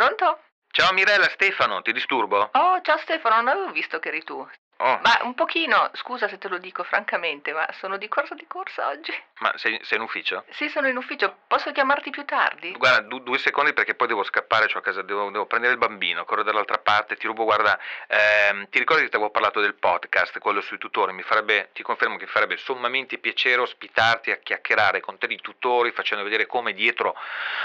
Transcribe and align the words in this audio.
Pronto? 0.00 0.38
Ciao 0.70 0.94
Mirella, 0.94 1.28
Stefano, 1.28 1.82
ti 1.82 1.92
disturbo? 1.92 2.48
Oh, 2.54 2.80
ciao 2.80 2.96
Stefano, 2.96 3.34
non 3.36 3.48
avevo 3.48 3.70
visto 3.70 3.98
che 3.98 4.08
eri 4.08 4.24
tu. 4.24 4.48
Oh, 4.82 4.98
Ma 5.02 5.18
un 5.24 5.34
pochino, 5.34 5.90
scusa 5.92 6.26
se 6.26 6.38
te 6.38 6.48
lo 6.48 6.56
dico 6.56 6.82
francamente, 6.84 7.52
ma 7.52 7.66
sono 7.72 7.98
di 7.98 8.08
corsa 8.08 8.34
di 8.34 8.46
corsa 8.46 8.88
oggi. 8.88 9.12
ma 9.40 9.52
sei, 9.56 9.78
sei 9.82 9.98
in 9.98 10.04
ufficio? 10.04 10.44
Sì, 10.52 10.70
sono 10.70 10.88
in 10.88 10.96
ufficio, 10.96 11.40
posso 11.46 11.70
chiamarti 11.70 12.08
più 12.08 12.24
tardi? 12.24 12.72
Guarda, 12.72 13.00
du- 13.06 13.20
due 13.22 13.36
secondi 13.36 13.74
perché 13.74 13.94
poi 13.94 14.08
devo 14.08 14.22
scappare, 14.22 14.68
cioè 14.68 14.80
a 14.80 14.82
casa, 14.82 15.02
devo, 15.02 15.28
devo 15.30 15.44
prendere 15.44 15.74
il 15.74 15.78
bambino, 15.78 16.24
corro 16.24 16.42
dall'altra 16.42 16.78
parte, 16.78 17.16
ti 17.16 17.26
rubo, 17.26 17.44
guarda, 17.44 17.78
ehm, 18.06 18.70
ti 18.70 18.78
ricordi 18.78 19.02
che 19.02 19.10
ti 19.10 19.16
avevo 19.16 19.30
parlato 19.30 19.60
del 19.60 19.74
podcast, 19.74 20.38
quello 20.38 20.62
sui 20.62 20.78
tutori? 20.78 21.12
Mi 21.12 21.22
farebbe, 21.22 21.68
ti 21.74 21.82
confermo 21.82 22.16
che 22.16 22.26
farebbe 22.26 22.56
sommamente 22.56 23.18
piacere 23.18 23.60
ospitarti 23.60 24.30
a 24.30 24.36
chiacchierare 24.36 25.00
con 25.00 25.18
te 25.18 25.26
di 25.26 25.36
tutori, 25.42 25.92
facendo 25.92 26.24
vedere 26.24 26.46
come 26.46 26.72
dietro 26.72 27.14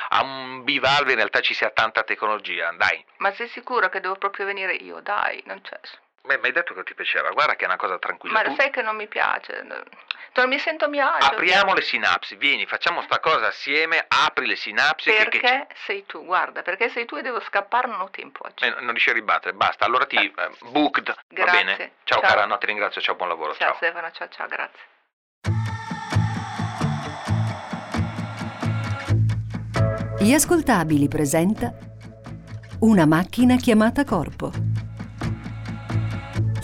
a 0.09 0.21
un 0.21 0.65
bivalve 0.65 1.11
in 1.11 1.17
realtà 1.17 1.39
ci 1.39 1.53
sia 1.53 1.69
tanta 1.69 2.03
tecnologia. 2.03 2.73
Dai, 2.73 3.05
Ma 3.19 3.31
sei 3.31 3.47
sicuro 3.47 3.87
che 3.87 4.01
devo 4.01 4.15
proprio 4.15 4.45
venire 4.45 4.73
io? 4.73 4.99
Dai, 4.99 5.41
non 5.45 5.61
c'è. 5.61 5.79
Beh, 6.25 6.37
mi 6.39 6.45
hai 6.47 6.51
detto 6.51 6.73
che 6.73 6.83
ti 6.83 6.95
piaceva, 6.95 7.29
guarda 7.31 7.55
che 7.55 7.65
è 7.65 7.67
una 7.67 7.75
cosa 7.77 7.99
tranquilla. 7.99 8.41
Ma 8.41 8.43
Tu- 8.49 8.55
sai 8.55 8.71
che 8.71 8.81
non 8.81 8.95
mi 8.95 9.07
piace. 9.07 9.63
Non 10.33 10.49
mi 10.49 10.57
sento 10.59 10.85
a 10.85 10.87
mio 10.87 11.07
agio. 11.07 11.25
Apriamo 11.27 11.73
le 11.73 11.81
sinapsi, 11.81 12.35
vieni, 12.35 12.65
facciamo 12.65 13.01
sta 13.03 13.19
cosa 13.19 13.47
assieme, 13.47 14.03
apri 14.07 14.47
le 14.47 14.55
sinapsi. 14.55 15.09
che- 15.11 15.29
che 15.29 15.39
Perché 15.39 15.67
sei 15.85 16.05
tu? 16.05 16.25
Guarda, 16.25 16.61
perché 16.63 16.89
sei 16.89 17.05
tu 17.05 17.15
e 17.15 17.21
devo 17.21 17.39
scappare, 17.41 17.87
non 17.87 18.01
ho 18.01 18.09
tempo 18.09 18.39
oggi. 18.45 18.65
Eh, 18.65 18.69
non 18.79 18.89
riesci 18.89 19.11
a 19.11 19.13
ribattere, 19.13 19.53
basta. 19.53 19.85
Allora 19.85 20.05
ti 20.05 20.15
eh, 20.17 20.31
booked, 20.71 21.07
va 21.07 21.15
Grazie. 21.27 21.63
bene? 21.63 21.91
Ciao, 22.03 22.19
Ciao. 22.21 22.29
cara, 22.29 22.45
no, 22.45 22.57
ti 22.57 22.65
ringrazio, 22.65 23.01
ciao, 23.01 23.15
buon 23.15 23.29
lavoro. 23.29 23.53
ciao 23.55 23.67
Ciao. 23.67 23.75
Stefano, 23.77 24.11
ciao 24.11 24.27
ciao, 24.29 24.47
grazie. 24.47 24.83
Gli 30.19 30.33
ascoltabili 30.33 31.07
presenta 31.07 31.71
Una 32.79 33.05
macchina 33.05 33.55
chiamata 33.57 34.03
corpo. 34.03 34.51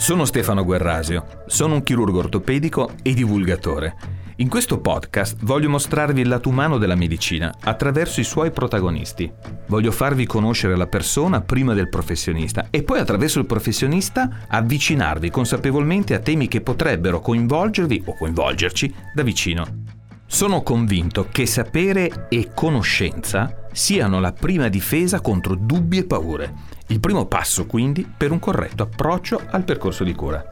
Sono 0.02 0.24
Stefano 0.24 0.64
Guerrasio, 0.64 1.44
sono 1.46 1.74
un 1.74 1.84
chirurgo 1.84 2.18
ortopedico 2.18 2.94
e 3.04 3.14
divulgatore. 3.14 3.94
In 4.38 4.48
questo 4.48 4.80
podcast 4.80 5.36
voglio 5.42 5.68
mostrarvi 5.68 6.22
il 6.22 6.28
lato 6.28 6.48
umano 6.48 6.76
della 6.76 6.96
medicina 6.96 7.54
attraverso 7.60 8.18
i 8.18 8.24
suoi 8.24 8.50
protagonisti. 8.50 9.32
Voglio 9.68 9.92
farvi 9.92 10.26
conoscere 10.26 10.74
la 10.74 10.88
persona 10.88 11.40
prima 11.40 11.72
del 11.72 11.88
professionista 11.88 12.66
e 12.70 12.82
poi 12.82 12.98
attraverso 12.98 13.38
il 13.38 13.46
professionista 13.46 14.38
avvicinarvi 14.48 15.30
consapevolmente 15.30 16.14
a 16.14 16.18
temi 16.18 16.48
che 16.48 16.62
potrebbero 16.62 17.20
coinvolgervi 17.20 18.02
o 18.06 18.16
coinvolgerci 18.16 18.92
da 19.14 19.22
vicino. 19.22 19.84
Sono 20.26 20.62
convinto 20.62 21.28
che 21.30 21.46
sapere 21.46 22.26
e 22.28 22.50
conoscenza 22.52 23.68
siano 23.70 24.18
la 24.18 24.32
prima 24.32 24.66
difesa 24.66 25.20
contro 25.20 25.54
dubbi 25.54 25.98
e 25.98 26.06
paure. 26.06 26.54
Il 26.92 27.00
primo 27.00 27.24
passo 27.24 27.64
quindi 27.64 28.04
per 28.04 28.32
un 28.32 28.38
corretto 28.38 28.82
approccio 28.82 29.40
al 29.50 29.64
percorso 29.64 30.04
di 30.04 30.12
cura. 30.14 30.46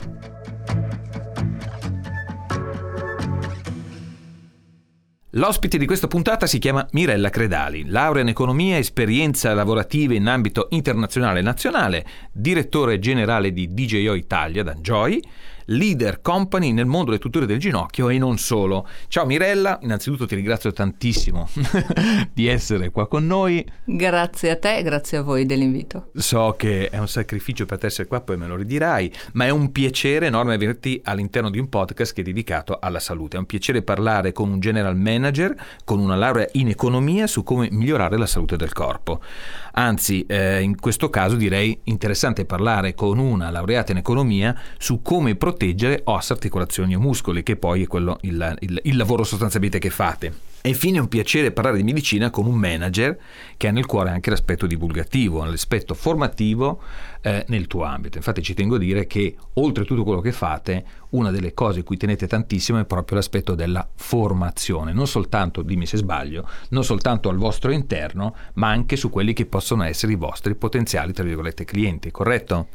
L'ospite 5.35 5.77
di 5.77 5.85
questa 5.85 6.07
puntata 6.07 6.47
si 6.47 6.59
chiama 6.59 6.89
Mirella 6.93 7.29
Credali, 7.29 7.87
laurea 7.87 8.23
in 8.23 8.29
economia, 8.29 8.79
esperienza 8.79 9.53
lavorativa 9.53 10.15
in 10.15 10.29
ambito 10.29 10.69
internazionale 10.71 11.41
e 11.41 11.43
nazionale, 11.43 12.07
direttore 12.33 12.99
generale 12.99 13.53
di 13.53 13.75
DJO 13.75 14.15
Italia 14.15 14.63
da 14.63 14.73
Joy, 14.77 15.23
leader 15.71 16.21
company 16.21 16.73
nel 16.73 16.87
mondo 16.87 17.07
delle 17.07 17.19
tuture 17.19 17.47
del 17.47 17.59
ginocchio 17.59 18.09
e 18.09 18.19
non 18.19 18.39
solo. 18.39 18.89
Ciao 19.09 19.27
Mirella, 19.27 19.79
innanzitutto 19.83 20.27
ti 20.27 20.35
ringrazio 20.35 20.73
tantissimo 20.73 21.49
di 22.33 22.47
essere 22.47 22.91
qua 22.91 23.07
con 23.07 23.27
noi. 23.27 23.65
Grazie 23.85 24.51
a 24.51 24.57
te 24.57 24.79
e 24.79 24.83
grazie 24.83 25.19
a 25.19 25.23
voi 25.23 25.47
dell'invito. 25.47 26.11
So 26.15 26.55
che 26.57 26.89
è 26.89 26.99
un 26.99 27.09
sacrificio 27.09 27.67
per 27.67 27.79
te 27.79 27.87
essere 27.87 28.09
qua, 28.09 28.21
poi 28.21 28.37
me 28.37 28.47
lo 28.47 28.57
ridirai, 28.57 29.13
ma 29.33 29.47
è 29.47 29.51
un 29.51 29.71
piacere 29.73 30.27
enorme 30.27 30.55
averti 30.55 31.01
all'interno 31.05 31.51
di 31.51 31.59
un 31.59 31.69
podcast 31.69 32.15
che 32.15 32.23
è 32.23 32.25
dedicato 32.25 32.79
alla 32.81 33.01
salute. 33.01 33.37
È 33.37 33.41
un 33.41 33.47
piacere 33.47 33.83
parlare 33.83 34.33
con 34.33 34.51
un 34.51 34.61
general 34.61 34.97
manager 34.97 35.55
con 35.85 35.99
una 35.99 36.17
laurea 36.17 36.49
in 36.53 36.69
economia 36.69 37.27
su 37.27 37.43
come 37.43 37.69
migliorare 37.71 38.17
la 38.17 38.27
salute 38.27 38.57
del 38.57 38.73
corpo. 38.73 39.21
Anzi, 39.81 40.27
eh, 40.27 40.61
in 40.61 40.79
questo 40.79 41.09
caso 41.09 41.37
direi 41.37 41.81
interessante 41.85 42.45
parlare 42.45 42.95
con 42.95 43.19
una 43.19 43.49
laureata 43.49 43.93
in 43.93 43.99
economia 43.99 44.55
su 44.77 45.01
come 45.01 45.37
proteggere 45.37 46.03
ossa, 46.05 46.35
articolazioni 46.35 46.93
e 46.93 46.99
muscoli, 46.99 47.43
che 47.43 47.57
poi 47.57 47.85
è 47.85 47.87
quello 47.87 48.19
il, 48.23 48.57
il- 48.61 48.81
il 48.85 48.97
lavoro 48.97 49.25
sostanzialmente 49.25 49.79
che 49.79 49.89
fate. 49.89 50.35
E 50.61 50.69
infine 50.69 50.99
è 50.99 51.01
un 51.01 51.09
piacere 51.09 51.51
parlare 51.53 51.79
di 51.79 51.83
medicina 51.83 52.29
con 52.29 52.45
un 52.45 52.57
manager 52.57 53.19
che 53.57 53.69
ha 53.69 53.71
nel 53.71 53.87
cuore 53.87 54.11
anche 54.11 54.29
l'aspetto 54.29 54.67
divulgativo, 54.67 55.43
l'aspetto 55.43 55.95
formativo 55.95 56.83
eh, 57.23 57.45
nel 57.49 57.67
tuo 57.67 57.85
ambito. 57.85 58.19
Infatti 58.19 58.43
ci 58.43 58.55
tengo 58.55 58.77
a 58.77 58.79
dire 58.79 59.07
che 59.07 59.37
oltre 59.55 59.85
tutto 59.85 60.05
quello 60.05 60.21
che 60.21 60.33
fate, 60.33 60.85
una 61.11 61.31
delle 61.31 61.55
cose 61.55 61.83
cui 61.83 61.97
tenete 61.97 62.27
tantissimo 62.27 62.79
è 62.79 62.85
proprio 62.85 63.17
l'aspetto 63.17 63.55
della 63.55 63.87
formazione, 63.95 64.93
non 64.93 65.07
soltanto, 65.07 65.63
dimmi 65.63 65.87
se 65.87 65.97
sbaglio, 65.97 66.49
non 66.71 66.85
soltanto 66.85 67.29
al 67.29 67.37
vostro 67.37 67.71
interno, 67.71 68.35
ma 68.55 68.69
anche 68.69 68.97
su 68.97 69.11
quelli 69.11 69.33
che 69.33 69.47
possono 69.47 69.83
essere 69.85 70.13
i 70.13 70.17
vostri 70.17 70.55
potenziali, 70.55 71.13
tra 71.13 71.25
virgolette, 71.25 71.65
clienti, 71.65 72.11
corretto? 72.11 72.69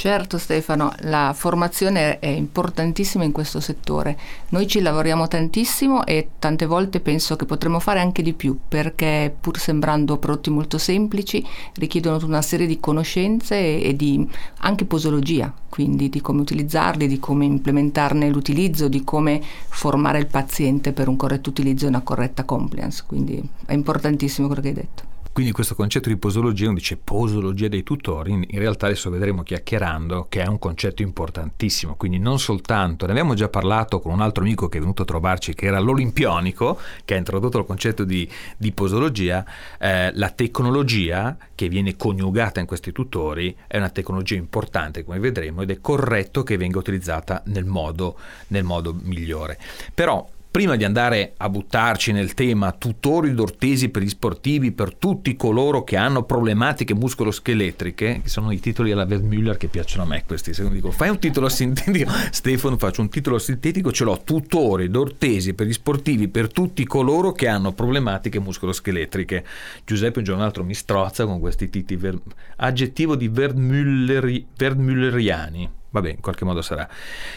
Certo 0.00 0.38
Stefano, 0.38 0.94
la 1.00 1.34
formazione 1.36 2.20
è 2.20 2.28
importantissima 2.28 3.22
in 3.24 3.32
questo 3.32 3.60
settore. 3.60 4.18
Noi 4.48 4.66
ci 4.66 4.80
lavoriamo 4.80 5.28
tantissimo 5.28 6.06
e 6.06 6.30
tante 6.38 6.64
volte 6.64 7.00
penso 7.00 7.36
che 7.36 7.44
potremmo 7.44 7.80
fare 7.80 8.00
anche 8.00 8.22
di 8.22 8.32
più 8.32 8.58
perché 8.66 9.30
pur 9.38 9.58
sembrando 9.58 10.16
prodotti 10.16 10.48
molto 10.48 10.78
semplici 10.78 11.46
richiedono 11.74 12.24
una 12.24 12.40
serie 12.40 12.66
di 12.66 12.80
conoscenze 12.80 13.82
e 13.82 13.94
di 13.94 14.26
anche 14.60 14.86
posologia, 14.86 15.52
quindi 15.68 16.08
di 16.08 16.22
come 16.22 16.40
utilizzarli, 16.40 17.06
di 17.06 17.18
come 17.18 17.44
implementarne 17.44 18.30
l'utilizzo, 18.30 18.88
di 18.88 19.04
come 19.04 19.42
formare 19.68 20.18
il 20.18 20.28
paziente 20.28 20.94
per 20.94 21.08
un 21.08 21.16
corretto 21.16 21.50
utilizzo 21.50 21.84
e 21.84 21.88
una 21.88 22.00
corretta 22.00 22.44
compliance. 22.44 23.04
Quindi 23.06 23.46
è 23.66 23.74
importantissimo 23.74 24.46
quello 24.46 24.62
che 24.62 24.68
hai 24.68 24.74
detto. 24.74 25.09
Quindi 25.32 25.52
questo 25.52 25.76
concetto 25.76 26.08
di 26.08 26.16
posologia, 26.16 26.64
uno 26.64 26.74
dice 26.74 26.96
posologia 26.96 27.68
dei 27.68 27.84
tutori, 27.84 28.32
in 28.32 28.58
realtà 28.58 28.86
adesso 28.86 29.10
vedremo 29.10 29.42
chiacchierando 29.44 30.26
che 30.28 30.42
è 30.42 30.46
un 30.46 30.58
concetto 30.58 31.02
importantissimo, 31.02 31.94
quindi 31.94 32.18
non 32.18 32.40
soltanto, 32.40 33.06
ne 33.06 33.12
abbiamo 33.12 33.34
già 33.34 33.48
parlato 33.48 34.00
con 34.00 34.12
un 34.12 34.22
altro 34.22 34.42
amico 34.42 34.68
che 34.68 34.78
è 34.78 34.80
venuto 34.80 35.02
a 35.02 35.04
trovarci 35.04 35.54
che 35.54 35.66
era 35.66 35.78
l'olimpionico, 35.78 36.80
che 37.04 37.14
ha 37.14 37.16
introdotto 37.16 37.58
il 37.58 37.64
concetto 37.64 38.02
di, 38.02 38.28
di 38.56 38.72
posologia, 38.72 39.44
eh, 39.78 40.10
la 40.14 40.30
tecnologia 40.30 41.36
che 41.54 41.68
viene 41.68 41.96
coniugata 41.96 42.58
in 42.58 42.66
questi 42.66 42.90
tutori 42.90 43.56
è 43.68 43.76
una 43.76 43.90
tecnologia 43.90 44.34
importante 44.34 45.04
come 45.04 45.20
vedremo 45.20 45.62
ed 45.62 45.70
è 45.70 45.80
corretto 45.80 46.42
che 46.42 46.56
venga 46.56 46.78
utilizzata 46.78 47.40
nel 47.46 47.64
modo, 47.64 48.16
nel 48.48 48.64
modo 48.64 48.92
migliore. 49.00 49.58
Però 49.94 50.26
Prima 50.52 50.74
di 50.74 50.82
andare 50.82 51.34
a 51.36 51.48
buttarci 51.48 52.10
nel 52.10 52.34
tema 52.34 52.72
tutori 52.72 53.32
d'ortesi 53.34 53.88
per 53.88 54.02
gli 54.02 54.08
sportivi, 54.08 54.72
per 54.72 54.96
tutti 54.96 55.36
coloro 55.36 55.84
che 55.84 55.96
hanno 55.96 56.24
problematiche 56.24 56.92
muscoloscheletriche, 56.92 58.20
che 58.20 58.28
sono 58.28 58.50
i 58.50 58.58
titoli 58.58 58.90
alla 58.90 59.04
Vermüller 59.04 59.56
che 59.56 59.68
piacciono 59.68 60.02
a 60.02 60.06
me 60.06 60.24
questi, 60.26 60.52
se 60.52 60.62
uno 60.62 60.72
dico 60.72 60.90
fai 60.90 61.08
un 61.08 61.20
titolo 61.20 61.48
sintetico, 61.48 62.10
Stefano 62.32 62.76
faccio 62.78 63.00
un 63.00 63.08
titolo 63.08 63.38
sintetico, 63.38 63.92
ce 63.92 64.02
l'ho, 64.02 64.22
tutori 64.24 64.90
d'ortesi 64.90 65.54
per 65.54 65.68
gli 65.68 65.72
sportivi, 65.72 66.26
per 66.26 66.52
tutti 66.52 66.84
coloro 66.84 67.30
che 67.30 67.46
hanno 67.46 67.70
problematiche 67.70 68.40
muscoloscheletriche. 68.40 69.44
Giuseppe 69.84 70.18
un 70.18 70.24
giorno 70.24 70.42
l'altro 70.42 70.64
mi 70.64 70.74
strozza 70.74 71.26
con 71.26 71.38
questi 71.38 71.70
titoli, 71.70 72.00
ver- 72.00 72.22
aggettivo 72.56 73.14
di 73.14 73.28
Vermülleri- 73.28 74.46
Vermülleriani. 74.56 75.70
Vabbè, 75.90 76.10
in 76.10 76.20
qualche 76.20 76.44
modo 76.44 76.60
sarà. 76.60 76.88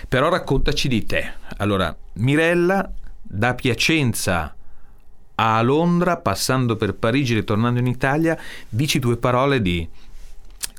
Però 0.07 0.29
raccontaci 0.29 0.87
di 0.87 1.05
te. 1.05 1.33
Allora, 1.57 1.95
Mirella, 2.13 2.91
da 3.23 3.55
Piacenza 3.55 4.53
a 5.35 5.61
Londra, 5.61 6.17
passando 6.17 6.75
per 6.75 6.93
Parigi, 6.93 7.33
ritornando 7.33 7.79
in 7.79 7.87
Italia, 7.87 8.37
dici 8.69 8.99
due 8.99 9.17
parole 9.17 9.61
di 9.61 9.87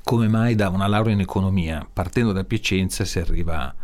come 0.05 0.29
mai 0.29 0.55
da 0.55 0.69
una 0.69 0.87
laurea 0.87 1.15
in 1.15 1.21
economia, 1.21 1.85
partendo 1.91 2.33
da 2.33 2.45
Piacenza, 2.45 3.05
si 3.05 3.19
arriva 3.19 3.75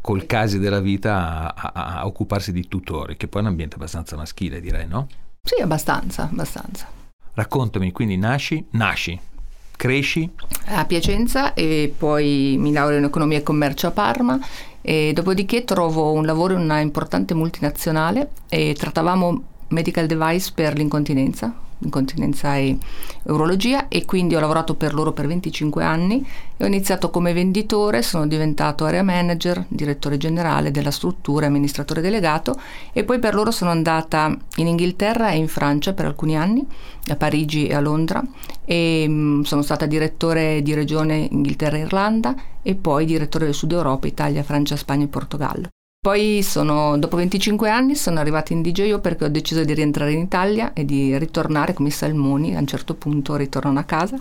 col 0.00 0.26
casi 0.26 0.58
della 0.58 0.80
vita 0.80 1.54
a, 1.54 1.72
a- 1.72 1.98
a 2.00 2.06
occuparsi 2.06 2.52
di 2.52 2.66
tutori, 2.68 3.16
che 3.16 3.28
poi 3.28 3.40
è 3.40 3.44
un 3.44 3.50
ambiente 3.50 3.76
abbastanza 3.76 4.16
maschile, 4.16 4.60
direi, 4.60 4.86
no? 4.86 5.06
Sì, 5.42 5.60
abbastanza, 5.62 6.24
abbastanza. 6.24 6.86
Raccontami, 7.34 7.92
quindi 7.92 8.16
nasci, 8.16 8.64
nasci, 8.70 9.18
cresci, 9.76 10.28
a 10.66 10.84
Piacenza 10.84 11.54
e 11.54 11.94
poi 11.96 12.56
mi 12.58 12.72
laureo 12.72 12.98
in 12.98 13.04
economia 13.04 13.38
e 13.38 13.42
commercio 13.42 13.86
a 13.86 13.90
Parma 13.92 14.38
e 14.80 15.12
dopodiché 15.12 15.64
trovo 15.64 16.12
un 16.12 16.24
lavoro 16.24 16.54
in 16.54 16.60
una 16.60 16.80
importante 16.80 17.34
multinazionale 17.34 18.30
e 18.48 18.74
trattavamo 18.76 19.42
medical 19.68 20.06
device 20.06 20.52
per 20.54 20.76
l'incontinenza, 20.76 21.54
incontinenza 21.80 22.56
e 22.56 22.76
urologia 23.24 23.88
e 23.88 24.04
quindi 24.04 24.34
ho 24.34 24.40
lavorato 24.40 24.74
per 24.74 24.94
loro 24.94 25.12
per 25.12 25.26
25 25.26 25.84
anni 25.84 26.26
ho 26.60 26.66
iniziato 26.66 27.10
come 27.10 27.32
venditore, 27.32 28.02
sono 28.02 28.26
diventato 28.26 28.84
area 28.84 29.04
manager, 29.04 29.64
direttore 29.68 30.16
generale 30.16 30.72
della 30.72 30.90
struttura, 30.90 31.46
amministratore 31.46 32.00
delegato 32.00 32.60
e 32.92 33.04
poi 33.04 33.20
per 33.20 33.34
loro 33.34 33.52
sono 33.52 33.70
andata 33.70 34.36
in 34.56 34.66
Inghilterra 34.66 35.30
e 35.30 35.36
in 35.36 35.46
Francia 35.46 35.92
per 35.92 36.06
alcuni 36.06 36.36
anni, 36.36 36.66
a 37.08 37.16
Parigi 37.16 37.68
e 37.68 37.74
a 37.74 37.80
Londra 37.80 38.22
e 38.64 39.06
mh, 39.06 39.12
mm, 39.12 39.40
sono 39.42 39.62
stata 39.62 39.86
direttore 39.86 40.60
di 40.62 40.74
regione 40.74 41.28
Inghilterra 41.30 41.76
e 41.76 41.80
Irlanda 41.80 42.34
e 42.60 42.74
poi 42.74 43.04
direttore 43.04 43.44
del 43.44 43.54
Sud 43.54 43.70
Europa, 43.70 44.08
Italia, 44.08 44.42
Francia, 44.42 44.74
Spagna 44.74 45.04
e 45.04 45.08
Portogallo. 45.08 45.68
Poi 46.00 46.44
sono, 46.44 46.96
dopo 46.96 47.16
25 47.16 47.68
anni 47.68 47.96
sono 47.96 48.20
arrivata 48.20 48.52
in 48.52 48.62
DJO 48.62 49.00
perché 49.00 49.24
ho 49.24 49.28
deciso 49.28 49.64
di 49.64 49.74
rientrare 49.74 50.12
in 50.12 50.20
Italia 50.20 50.72
e 50.72 50.84
di 50.84 51.18
ritornare 51.18 51.74
come 51.74 51.88
i 51.88 51.90
salmoni, 51.90 52.54
a 52.54 52.60
un 52.60 52.68
certo 52.68 52.94
punto 52.94 53.34
ritornano 53.34 53.80
a 53.80 53.82
casa. 53.82 54.16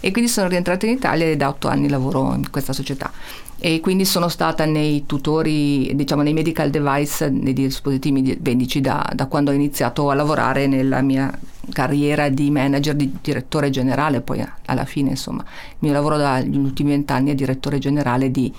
E 0.00 0.10
quindi 0.10 0.30
sono 0.30 0.48
rientrata 0.48 0.84
in 0.84 0.92
Italia 0.92 1.24
e 1.24 1.36
da 1.36 1.48
8 1.48 1.68
anni 1.68 1.88
lavoro 1.88 2.34
in 2.34 2.50
questa 2.50 2.74
società. 2.74 3.10
E 3.58 3.80
quindi 3.80 4.04
sono 4.04 4.28
stata 4.28 4.66
nei 4.66 5.06
tutori, 5.06 5.92
diciamo 5.94 6.20
nei 6.20 6.34
medical 6.34 6.68
device, 6.68 7.30
nei 7.30 7.54
dispositivi 7.54 8.38
medici 8.38 8.82
da, 8.82 9.10
da 9.14 9.24
quando 9.24 9.52
ho 9.52 9.54
iniziato 9.54 10.10
a 10.10 10.14
lavorare 10.14 10.66
nella 10.66 11.00
mia 11.00 11.32
carriera 11.72 12.28
di 12.28 12.50
manager, 12.50 12.94
di 12.94 13.10
direttore 13.22 13.70
generale, 13.70 14.20
poi 14.20 14.44
alla 14.66 14.84
fine 14.84 15.10
insomma 15.10 15.42
il 15.42 15.76
mio 15.78 15.92
lavoro 15.92 16.18
dagli 16.18 16.56
ultimi 16.56 16.90
vent'anni 16.90 17.30
è 17.30 17.34
direttore 17.34 17.78
generale 17.78 18.30
di 18.30 18.52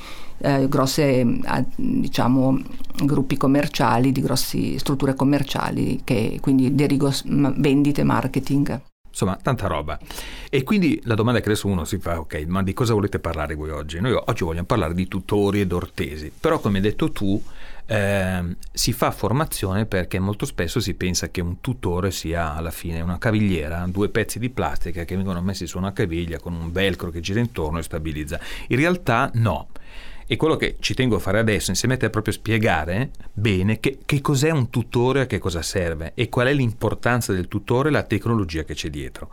eh, 0.43 0.67
grosse 0.67 1.21
eh, 1.21 1.65
diciamo, 1.75 2.59
gruppi 3.03 3.37
commerciali, 3.37 4.11
di 4.11 4.21
grosse 4.21 4.77
strutture 4.77 5.15
commerciali 5.15 6.01
che 6.03 6.37
quindi 6.41 6.75
derigo 6.75 7.11
vendite, 7.23 8.03
marketing. 8.03 8.81
Insomma, 9.07 9.37
tanta 9.41 9.67
roba. 9.67 9.97
E 10.49 10.63
quindi 10.63 10.99
la 11.03 11.13
domanda 11.13 11.39
che 11.39 11.45
adesso 11.45 11.67
uno 11.67 11.85
si 11.85 11.99
fa, 11.99 12.19
ok, 12.19 12.45
ma 12.47 12.63
di 12.63 12.73
cosa 12.73 12.93
volete 12.93 13.19
parlare 13.19 13.53
voi 13.53 13.69
oggi? 13.69 13.99
Noi 13.99 14.13
oggi 14.13 14.43
vogliamo 14.43 14.65
parlare 14.65 14.95
di 14.95 15.07
tutori 15.07 15.61
ed 15.61 15.71
ortesi, 15.71 16.31
però 16.37 16.59
come 16.59 16.77
hai 16.77 16.83
detto 16.83 17.11
tu, 17.11 17.41
eh, 17.85 18.55
si 18.71 18.91
fa 18.91 19.11
formazione 19.11 19.85
perché 19.85 20.17
molto 20.17 20.45
spesso 20.45 20.79
si 20.79 20.95
pensa 20.95 21.29
che 21.29 21.41
un 21.41 21.61
tutore 21.61 22.11
sia 22.11 22.55
alla 22.55 22.71
fine 22.71 23.01
una 23.01 23.19
cavigliera, 23.19 23.85
due 23.87 24.09
pezzi 24.09 24.39
di 24.39 24.49
plastica 24.49 25.03
che 25.03 25.15
vengono 25.15 25.41
messi 25.41 25.67
su 25.67 25.77
una 25.77 25.93
caviglia 25.93 26.39
con 26.39 26.53
un 26.53 26.71
velcro 26.71 27.11
che 27.11 27.19
gira 27.19 27.39
intorno 27.39 27.77
e 27.77 27.83
stabilizza. 27.83 28.39
In 28.67 28.77
realtà 28.77 29.29
no. 29.35 29.67
E 30.25 30.35
quello 30.35 30.55
che 30.55 30.77
ci 30.79 30.93
tengo 30.93 31.17
a 31.17 31.19
fare 31.19 31.39
adesso 31.39 31.69
insieme 31.69 31.95
a 31.95 31.97
te 31.97 32.07
è 32.07 32.09
proprio 32.09 32.33
spiegare 32.33 33.11
bene 33.33 33.79
che, 33.79 33.99
che 34.05 34.21
cos'è 34.21 34.49
un 34.49 34.69
tutore, 34.69 35.21
a 35.21 35.25
che 35.25 35.39
cosa 35.39 35.61
serve 35.61 36.11
e 36.15 36.29
qual 36.29 36.47
è 36.47 36.53
l'importanza 36.53 37.33
del 37.33 37.47
tutore 37.47 37.89
e 37.89 37.91
la 37.91 38.03
tecnologia 38.03 38.63
che 38.63 38.73
c'è 38.73 38.89
dietro. 38.89 39.29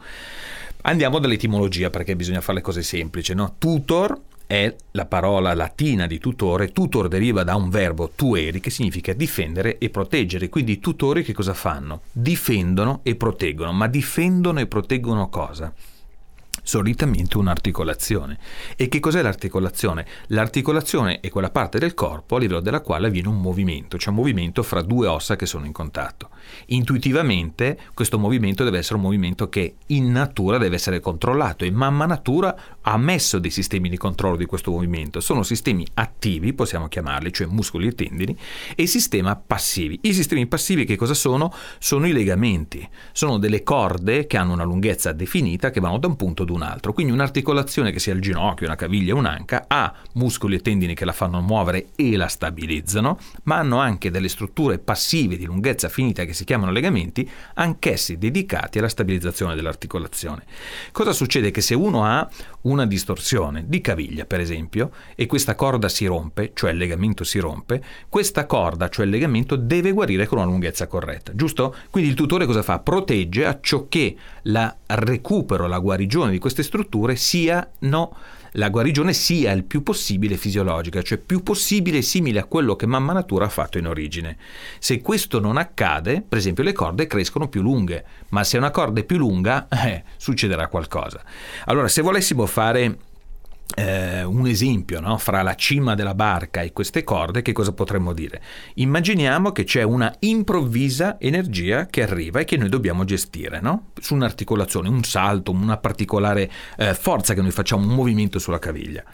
Andiamo 0.83 1.19
dall'etimologia 1.19 1.91
perché 1.91 2.17
bisogna 2.17 2.41
fare 2.41 2.59
le 2.59 2.65
cose 2.65 2.83
semplici. 2.83 3.35
No? 3.35 3.55
Tutor 3.59 4.19
è 4.47 4.75
la 4.93 5.07
parola 5.07 5.55
latina 5.55 6.07
di 6.07 6.19
tutore. 6.19 6.73
Tutor 6.73 7.07
deriva 7.07 7.45
da 7.45 7.55
un 7.55 7.69
verbo 7.69 8.11
tueri 8.17 8.61
che 8.61 8.71
significa 8.71 9.13
difendere 9.13 9.79
e 9.79 9.91
proteggere. 9.91 10.49
Quindi 10.49 10.73
i 10.73 10.79
tutori 10.81 11.23
che 11.23 11.33
cosa 11.33 11.55
fanno? 11.55 12.01
Difendono 12.11 13.01
e 13.03 13.15
proteggono. 13.15 13.73
Ma 13.73 13.87
difendono 13.87 14.59
e 14.59 14.67
proteggono 14.67 15.29
cosa? 15.29 15.73
Solitamente 16.62 17.39
un'articolazione. 17.39 18.39
E 18.77 18.89
che 18.89 19.01
cos'è 19.01 19.23
l'articolazione? 19.23 20.07
L'articolazione 20.29 21.21
è 21.21 21.29
quella 21.29 21.51
parte 21.51 21.79
del 21.79 21.95
corpo 21.95 22.37
a 22.37 22.39
livello 22.39 22.61
della 22.61 22.81
quale 22.81 23.09
avviene 23.09 23.29
un 23.29 23.41
movimento, 23.41 23.99
cioè 23.99 24.11
un 24.11 24.19
movimento 24.19 24.62
fra 24.62 24.83
due 24.83 25.07
ossa 25.07 25.37
che 25.37 25.47
sono 25.47 25.67
in 25.67 25.73
contatto. 25.73 26.31
Intuitivamente 26.67 27.79
questo 27.94 28.19
movimento 28.19 28.64
deve 28.64 28.79
essere 28.79 28.97
un 28.97 29.02
movimento 29.02 29.49
che 29.49 29.76
in 29.87 30.11
natura 30.11 30.58
deve 30.58 30.76
essere 30.76 31.00
controllato 31.00 31.64
e 31.64 31.70
mamma 31.70 32.06
natura 32.06 32.56
ha 32.82 32.97
messo 32.97 33.38
dei 33.38 33.50
sistemi 33.50 33.88
di 33.88 33.97
controllo 33.97 34.37
di 34.37 34.47
questo 34.47 34.70
movimento. 34.70 35.20
Sono 35.20 35.43
sistemi 35.43 35.87
attivi, 35.94 36.52
possiamo 36.52 36.88
chiamarli, 36.88 37.32
cioè 37.32 37.47
muscoli 37.47 37.88
e 37.88 37.93
tendini, 37.93 38.37
e 38.75 38.87
sistemi 38.87 39.31
passivi. 39.47 39.99
I 40.02 40.14
sistemi 40.14 40.47
passivi 40.47 40.85
che 40.85 40.97
cosa 40.97 41.14
sono? 41.14 41.52
Sono 41.79 42.06
i 42.06 42.12
legamenti, 42.12 42.87
sono 43.12 43.38
delle 43.38 43.62
corde 43.62 44.26
che 44.26 44.37
hanno 44.37 44.53
una 44.53 44.64
lunghezza 44.64 45.12
definita 45.12 45.70
che 45.70 45.81
vanno 45.81 45.99
da 45.99 46.06
un 46.06 46.17
punto 46.17 46.43
ad 46.43 46.50
un 46.50 46.62
altro. 46.62 46.93
Quindi 46.93 47.12
un'articolazione 47.12 47.93
che 47.93 47.99
sia 47.99 48.14
il 48.14 48.20
ginocchio, 48.20 48.67
una 48.67 48.76
caviglia, 48.76 49.14
un'anca, 49.14 49.64
ha 49.67 49.94
muscoli 50.14 50.56
e 50.56 50.61
tendini 50.61 50.94
che 50.94 51.05
la 51.05 51.12
fanno 51.12 51.41
muovere 51.41 51.88
e 51.96 52.17
la 52.17 52.29
stabilizzano, 52.29 53.19
ma 53.44 53.56
hanno 53.56 53.79
anche 53.79 54.11
delle 54.11 54.29
strutture 54.29 54.79
passive 54.79 55.37
di 55.37 55.44
lunghezza 55.44 55.88
finita 55.88 56.25
che 56.25 56.32
si 56.32 56.40
chiamano 56.45 56.73
legamenti, 56.73 57.29
anch'essi 57.55 58.19
dedicati 58.19 58.79
alla 58.79 58.89
stabilizzazione 58.89 59.55
dell'articolazione. 59.55 60.45
Cosa 60.93 61.13
succede? 61.13 61.51
Che 61.51 61.61
se 61.61 61.75
uno 61.75 62.05
ha 62.05 62.29
una 62.63 62.87
distorsione 62.87 63.65
di 63.67 63.81
caviglia, 63.81 64.25
per 64.25 64.41
esempio, 64.41 64.91
e 65.15 65.27
questa 65.27 65.55
corda 65.55 65.89
si 65.89 66.07
rompe, 66.07 66.53
cioè 66.55 66.73
il 66.73 66.77
legamento 66.77 67.25
si 67.25 67.39
rompe, 67.39 67.83
questa 68.09 68.47
corda, 68.47 68.89
cioè 68.89 69.05
il 69.05 69.11
legamento, 69.11 69.57
deve 69.57 69.93
guarire 69.93 70.27
con 70.27 70.39
una 70.39 70.47
lunghezza 70.47 70.87
corretta, 70.87 71.35
giusto? 71.35 71.75
Quindi 71.91 72.11
il 72.11 72.17
tutore 72.17 72.47
cosa 72.47 72.63
fa? 72.63 72.79
Protegge 72.81 73.47
a 73.47 73.59
ciò 73.61 73.87
che 73.89 74.17
la 74.43 74.77
recupero, 74.87 75.67
la 75.67 75.79
guarigione 75.79 76.31
di 76.31 76.39
queste 76.39 76.63
strutture 76.63 77.17
siano 77.17 78.17
la 78.52 78.69
guarigione 78.69 79.12
sia 79.12 79.52
il 79.52 79.64
più 79.64 79.82
possibile 79.82 80.37
fisiologica, 80.37 81.02
cioè 81.02 81.19
più 81.19 81.43
possibile 81.43 82.02
simile 82.02 82.41
a 82.41 82.44
quello 82.44 82.76
che 82.76 82.87
mamma 82.87 83.12
natura 83.12 83.47
ha 83.47 83.49
fatto 83.49 83.79
in 83.79 83.87
origine. 83.87 84.37
Se 84.79 85.00
questo 85.00 85.41
non 85.41 85.56
accade, 85.56 86.25
per 86.26 86.38
esempio 86.38 86.64
le 86.64 86.73
corde 86.73 87.06
crescono 87.06 87.49
più 87.49 87.62
lunghe, 87.62 88.05
ma 88.31 88.44
se 88.44 88.56
una 88.58 88.70
corda 88.70 89.00
è 89.00 89.05
più 89.05 89.19
lunga, 89.19 89.69
eh, 89.70 90.05
succederà 90.17 90.69
qualcosa. 90.69 91.23
Allora, 91.67 91.88
se 91.88 92.02
volessimo 92.02 92.47
fare 92.47 92.99
eh, 93.76 94.22
un 94.22 94.46
esempio 94.46 95.00
no? 95.00 95.17
fra 95.19 95.43
la 95.43 95.55
cima 95.55 95.94
della 95.94 96.14
barca 96.14 96.62
e 96.62 96.72
queste 96.72 97.05
corde, 97.05 97.43
che 97.43 97.52
cosa 97.52 97.72
potremmo 97.72 98.12
dire? 98.12 98.40
Immaginiamo 98.75 99.52
che 99.52 99.64
c'è 99.64 99.82
una 99.82 100.14
improvvisa 100.20 101.19
energia 101.20 101.87
che 101.87 102.02
arriva 102.02 102.40
e 102.40 102.44
che 102.44 102.56
noi 102.56 102.69
dobbiamo 102.69 103.05
gestire 103.05 103.61
no? 103.61 103.90
su 104.00 104.14
un'articolazione, 104.14 104.88
un 104.88 105.02
salto, 105.02 105.50
una 105.50 105.76
particolare 105.76 106.50
eh, 106.76 106.94
forza 106.94 107.34
che 107.34 107.43
noi 107.43 107.50
facciamo, 107.50 107.87
un 107.87 107.94
movimento 107.94 108.38
sulla 108.38 108.58
caviglia 108.58 109.05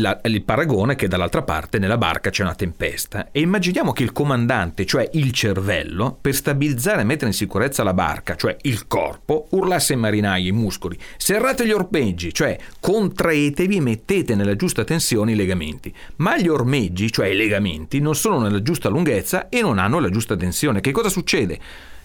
la, 0.00 0.20
il 0.24 0.42
paragone 0.42 0.94
è 0.94 0.96
che 0.96 1.08
dall'altra 1.08 1.42
parte 1.42 1.78
nella 1.78 1.98
barca 1.98 2.30
c'è 2.30 2.42
una 2.42 2.54
tempesta 2.54 3.28
e 3.30 3.40
immaginiamo 3.40 3.92
che 3.92 4.02
il 4.02 4.12
comandante, 4.12 4.86
cioè 4.86 5.08
il 5.12 5.32
cervello, 5.32 6.16
per 6.20 6.34
stabilizzare 6.34 7.02
e 7.02 7.04
mettere 7.04 7.28
in 7.28 7.32
sicurezza 7.32 7.82
la 7.82 7.94
barca, 7.94 8.34
cioè 8.34 8.56
il 8.62 8.86
corpo, 8.86 9.46
urlasse 9.50 9.92
ai 9.92 9.98
marinai, 9.98 10.46
ai 10.46 10.52
muscoli, 10.52 10.98
serrate 11.16 11.66
gli 11.66 11.72
ormeggi, 11.72 12.32
cioè 12.32 12.58
contraetevi, 12.80 13.80
mettete 13.80 14.34
nella 14.34 14.56
giusta 14.56 14.84
tensione 14.84 15.32
i 15.32 15.36
legamenti. 15.36 15.94
Ma 16.16 16.38
gli 16.38 16.48
ormeggi, 16.48 17.12
cioè 17.12 17.28
i 17.28 17.36
legamenti, 17.36 18.00
non 18.00 18.14
sono 18.14 18.40
nella 18.40 18.62
giusta 18.62 18.88
lunghezza 18.88 19.48
e 19.48 19.60
non 19.60 19.78
hanno 19.78 20.00
la 20.00 20.10
giusta 20.10 20.36
tensione. 20.36 20.80
Che 20.80 20.92
cosa 20.92 21.08
succede? 21.08 21.58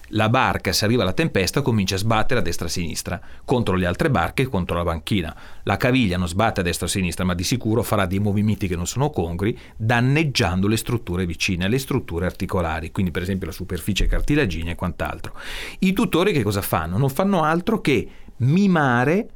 La 0.10 0.30
barca, 0.30 0.72
se 0.72 0.86
arriva 0.86 1.04
la 1.04 1.14
tempesta, 1.14 1.62
comincia 1.62 1.96
a 1.96 2.00
sbattere 2.00 2.40
a 2.40 2.44
destra 2.44 2.66
e 2.66 2.70
a 2.70 2.72
sinistra, 2.72 3.22
contro 3.44 3.76
le 3.76 3.86
altre 3.86 4.10
barche 4.10 4.44
e 4.44 4.48
contro 4.48 4.78
la 4.78 4.84
banchina. 4.84 5.36
La 5.64 5.78
caviglia 5.78 6.18
non 6.18 6.28
sbatte 6.28 6.60
a 6.60 6.64
destra 6.64 6.86
e 6.86 6.90
a 6.90 6.92
sinistra, 6.92 7.24
ma 7.24 7.34
di 7.34 7.44
sicuro 7.44 7.84
farà 7.84 8.06
dei 8.06 8.20
movimenti 8.20 8.68
che 8.68 8.76
non 8.76 8.88
sono 8.88 9.10
congrui, 9.10 9.58
danneggiando 9.76 10.68
le 10.68 10.78
strutture 10.78 11.26
vicine, 11.26 11.68
le 11.68 11.80
strutture 11.80 12.26
articolari, 12.26 12.92
quindi 12.92 13.12
per 13.12 13.22
esempio 13.22 13.48
la 13.48 13.54
superficie 13.54 14.06
cartilaginea 14.06 14.74
e 14.74 14.76
quant'altro. 14.76 15.34
I 15.80 15.94
tutori 15.94 16.34
che 16.34 16.44
cosa 16.44 16.62
fanno? 16.62 16.98
Non 16.98 17.10
fanno 17.10 17.44
altro 17.44 17.82
che 17.82 18.08
mimare 18.38 19.30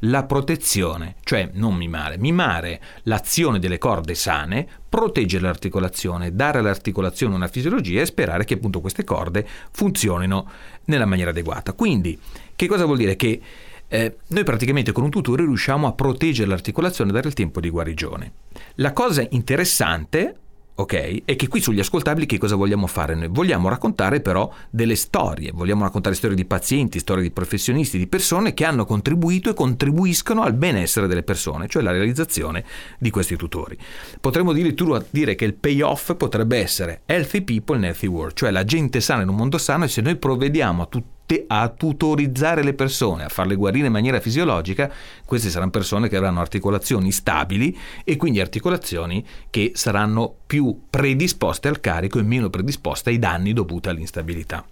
la 0.00 0.24
protezione, 0.24 1.16
cioè 1.22 1.50
non 1.54 1.74
mimare, 1.74 2.18
mimare 2.18 2.80
l'azione 3.04 3.58
delle 3.58 3.78
corde 3.78 4.14
sane, 4.14 4.66
proteggere 4.88 5.44
l'articolazione, 5.44 6.34
dare 6.34 6.58
all'articolazione 6.58 7.34
una 7.34 7.48
fisiologia 7.48 8.00
e 8.00 8.06
sperare 8.06 8.44
che 8.44 8.54
appunto 8.54 8.80
queste 8.80 9.04
corde 9.04 9.46
funzionino 9.70 10.48
nella 10.84 11.06
maniera 11.06 11.30
adeguata. 11.30 11.72
Quindi, 11.72 12.18
che 12.54 12.66
cosa 12.66 12.84
vuol 12.84 12.98
dire? 12.98 13.16
Che 13.16 13.40
eh, 13.88 14.16
noi 14.28 14.44
praticamente 14.44 14.92
con 14.92 15.04
un 15.04 15.10
tutore 15.10 15.44
riusciamo 15.44 15.86
a 15.86 15.92
proteggere 15.92 16.48
l'articolazione 16.48 17.10
e 17.10 17.12
dare 17.12 17.28
il 17.28 17.34
tempo 17.34 17.60
di 17.60 17.70
guarigione. 17.70 18.32
La 18.76 18.92
cosa 18.92 19.24
interessante 19.30 20.36
ok? 20.76 21.22
E 21.24 21.36
che 21.36 21.48
qui 21.48 21.60
sugli 21.60 21.80
ascoltabili 21.80 22.26
che 22.26 22.38
cosa 22.38 22.54
vogliamo 22.54 22.86
fare? 22.86 23.14
Noi 23.14 23.28
vogliamo 23.30 23.68
raccontare 23.68 24.20
però 24.20 24.50
delle 24.70 24.96
storie, 24.96 25.50
vogliamo 25.52 25.82
raccontare 25.82 26.14
storie 26.14 26.36
di 26.36 26.44
pazienti, 26.44 26.98
storie 26.98 27.22
di 27.22 27.30
professionisti, 27.30 27.98
di 27.98 28.06
persone 28.06 28.54
che 28.54 28.64
hanno 28.64 28.84
contribuito 28.84 29.50
e 29.50 29.54
contribuiscono 29.54 30.42
al 30.42 30.52
benessere 30.52 31.06
delle 31.06 31.22
persone, 31.22 31.66
cioè 31.68 31.82
la 31.82 31.92
realizzazione 31.92 32.64
di 32.98 33.10
questi 33.10 33.36
tutori. 33.36 33.76
Potremmo 34.20 34.50
addirittura 34.50 35.04
dire 35.10 35.34
che 35.34 35.44
il 35.44 35.54
payoff 35.54 36.14
potrebbe 36.16 36.58
essere 36.58 37.02
healthy 37.06 37.42
people 37.42 37.76
in 37.76 37.84
healthy 37.84 38.06
world, 38.06 38.34
cioè 38.34 38.50
la 38.50 38.64
gente 38.64 39.00
sana 39.00 39.22
in 39.22 39.28
un 39.28 39.36
mondo 39.36 39.58
sano 39.58 39.84
e 39.84 39.88
se 39.88 40.02
noi 40.02 40.16
provvediamo 40.16 40.82
a 40.82 40.86
tutti 40.86 41.15
a 41.48 41.68
tutorizzare 41.68 42.62
le 42.62 42.74
persone, 42.74 43.24
a 43.24 43.28
farle 43.28 43.56
guarire 43.56 43.86
in 43.86 43.92
maniera 43.92 44.20
fisiologica, 44.20 44.90
queste 45.24 45.50
saranno 45.50 45.70
persone 45.70 46.08
che 46.08 46.16
avranno 46.16 46.40
articolazioni 46.40 47.10
stabili 47.10 47.76
e 48.04 48.16
quindi 48.16 48.40
articolazioni 48.40 49.26
che 49.50 49.72
saranno 49.74 50.34
più 50.46 50.82
predisposte 50.88 51.68
al 51.68 51.80
carico 51.80 52.18
e 52.18 52.22
meno 52.22 52.48
predisposte 52.48 53.10
ai 53.10 53.18
danni 53.18 53.52
dovuti 53.52 53.88
all'instabilità. 53.88 54.64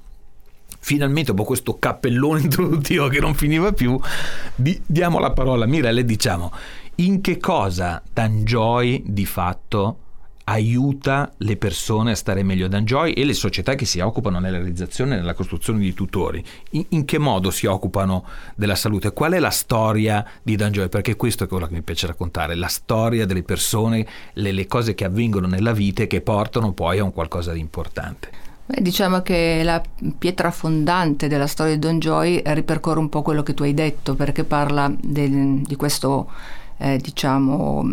finalmente 0.78 1.30
dopo 1.30 1.44
questo 1.44 1.78
cappellone 1.78 2.42
introduttivo 2.42 3.08
che 3.08 3.18
non 3.18 3.34
finiva 3.34 3.73
più, 3.73 3.99
di, 4.54 4.80
diamo 4.84 5.18
la 5.18 5.32
parola 5.32 5.64
a 5.64 5.68
Mirella 5.68 6.00
e 6.00 6.04
diciamo 6.04 6.52
in 6.96 7.20
che 7.20 7.38
cosa 7.38 8.02
Danjoy 8.12 9.02
di 9.04 9.26
fatto 9.26 9.99
aiuta 10.45 11.33
le 11.39 11.57
persone 11.57 12.13
a 12.13 12.15
stare 12.15 12.43
meglio. 12.43 12.69
Danjoy 12.69 13.13
e 13.13 13.25
le 13.25 13.35
società 13.35 13.75
che 13.75 13.85
si 13.85 14.01
occupano 14.01 14.39
nella 14.39 14.59
realizzazione 14.59 15.15
e 15.15 15.19
nella 15.19 15.35
costruzione 15.35 15.79
di 15.79 15.95
tutori, 15.95 16.45
in, 16.71 16.85
in, 16.91 17.05
che 17.05 17.19
modo 17.19 17.51
si 17.51 17.67
occupano 17.67 18.25
della 18.55 18.75
salute? 18.75 19.13
Qual 19.13 19.33
è 19.33 19.39
la 19.39 19.51
storia 19.51 20.25
di 20.43 20.57
Danjoy? 20.57 20.89
Perché 20.89 21.17
questo 21.17 21.45
è 21.45 21.47
quello 21.47 21.67
che 21.67 21.75
mi 21.75 21.83
piace 21.83 22.07
raccontare, 22.07 22.55
la 22.55 22.69
storia 22.69 23.27
delle 23.27 23.43
persone, 23.43 24.07
le, 24.35 24.53
le 24.53 24.67
cose 24.67 24.95
che 24.95 25.05
avvengono 25.05 25.47
nella 25.47 25.73
vita 25.73 26.03
e 26.03 26.07
che 26.07 26.21
portano 26.21 26.73
poi 26.73 26.99
a 26.99 27.05
un 27.05 27.13
qualcosa 27.13 27.53
di 27.53 27.61
importante. 27.61 28.43
Beh, 28.67 28.81
diciamo 28.81 29.21
che 29.21 29.61
la 29.63 29.83
pietra 30.19 30.51
fondante 30.51 31.29
della 31.29 31.47
storia 31.47 31.75
di 31.75 31.79
Don 31.79 31.99
Joy 31.99 32.41
ripercorre 32.47 32.99
un 32.99 33.11
po' 33.11 33.21
quello 33.21 33.43
che 33.43 33.53
tu 33.53 33.63
hai 33.63 33.75
detto, 33.75 34.15
perché 34.15 34.45
parla 34.45 34.91
del, 34.99 35.61
di 35.63 35.77
questo 35.77 36.31
eh, 36.78 36.99
diciamo, 36.99 37.85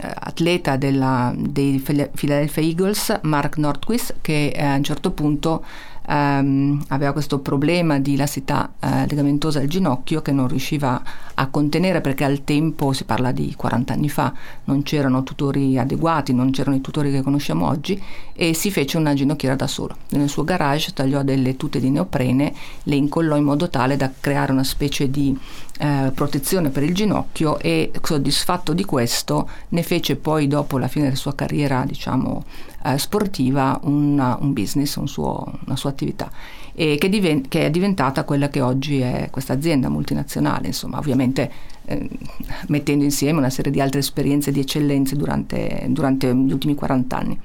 atleta 0.00 0.76
della, 0.76 1.32
dei 1.36 1.78
Philadelphia 1.78 2.62
Eagles, 2.62 3.20
Mark 3.22 3.56
Nordquist, 3.58 4.16
che 4.20 4.48
eh, 4.48 4.64
a 4.64 4.76
un 4.76 4.84
certo 4.84 5.10
punto 5.10 5.64
ehm, 6.10 6.84
aveva 6.88 7.12
questo 7.12 7.38
problema 7.38 8.00
di 8.00 8.16
lassità 8.16 8.72
eh, 8.80 9.06
legamentosa 9.06 9.60
al 9.60 9.68
ginocchio 9.68 10.20
che 10.20 10.32
non 10.32 10.48
riusciva 10.48 11.00
a 11.34 11.46
contenere 11.46 12.00
perché 12.00 12.24
al 12.24 12.42
tempo, 12.44 12.92
si 12.92 13.04
parla 13.04 13.30
di 13.30 13.54
40 13.56 13.92
anni 13.92 14.08
fa, 14.08 14.32
non 14.64 14.82
c'erano 14.82 15.22
tutori 15.22 15.78
adeguati, 15.78 16.34
non 16.34 16.50
c'erano 16.50 16.76
i 16.76 16.80
tutori 16.80 17.10
che 17.12 17.22
conosciamo 17.22 17.66
oggi 17.66 18.02
e 18.34 18.52
si 18.54 18.70
fece 18.70 18.96
una 18.96 19.14
ginocchiera 19.14 19.54
da 19.54 19.66
solo. 19.66 19.96
Nel 20.10 20.28
suo 20.28 20.44
garage 20.44 20.92
tagliò 20.92 21.22
delle 21.22 21.56
tute 21.56 21.78
di 21.78 21.90
neoprene, 21.90 22.52
le 22.82 22.96
incollò 22.96 23.36
in 23.36 23.44
modo 23.44 23.70
tale 23.70 23.96
da 23.96 24.10
creare 24.18 24.52
una 24.52 24.64
specie 24.64 25.10
di 25.10 25.38
eh, 25.78 26.10
protezione 26.14 26.68
per 26.68 26.82
il 26.82 26.94
ginocchio 26.94 27.58
e 27.58 27.90
soddisfatto 28.02 28.74
di 28.74 28.84
questo 28.84 29.48
ne 29.68 29.82
fece 29.82 30.16
poi 30.16 30.46
dopo 30.46 30.76
la 30.76 30.88
fine 30.88 31.04
della 31.04 31.16
sua 31.16 31.34
carriera 31.34 31.84
diciamo 31.86 32.44
eh, 32.84 32.98
sportiva 32.98 33.78
una, 33.84 34.36
un 34.40 34.52
business, 34.52 34.96
un 34.96 35.08
suo, 35.08 35.58
una 35.66 35.76
sua 35.76 35.90
attività 35.90 36.30
e 36.74 36.96
che, 36.98 37.08
diven- 37.08 37.48
che, 37.48 37.66
è 37.66 37.70
diventata 37.70 38.24
quella 38.24 38.48
che 38.48 38.60
oggi 38.60 39.00
è 39.00 39.28
questa 39.30 39.52
azienda 39.52 39.88
multinazionale, 39.88 40.68
insomma 40.68 40.98
ovviamente 40.98 41.50
eh, 41.84 42.08
mettendo 42.68 43.04
insieme 43.04 43.38
una 43.38 43.50
serie 43.50 43.72
di 43.72 43.80
altre 43.80 44.00
esperienze 44.00 44.52
di 44.52 44.60
eccellenze 44.60 45.16
durante, 45.16 45.86
durante 45.88 46.34
gli 46.34 46.52
ultimi 46.52 46.74
40 46.74 47.16
anni. 47.16 47.40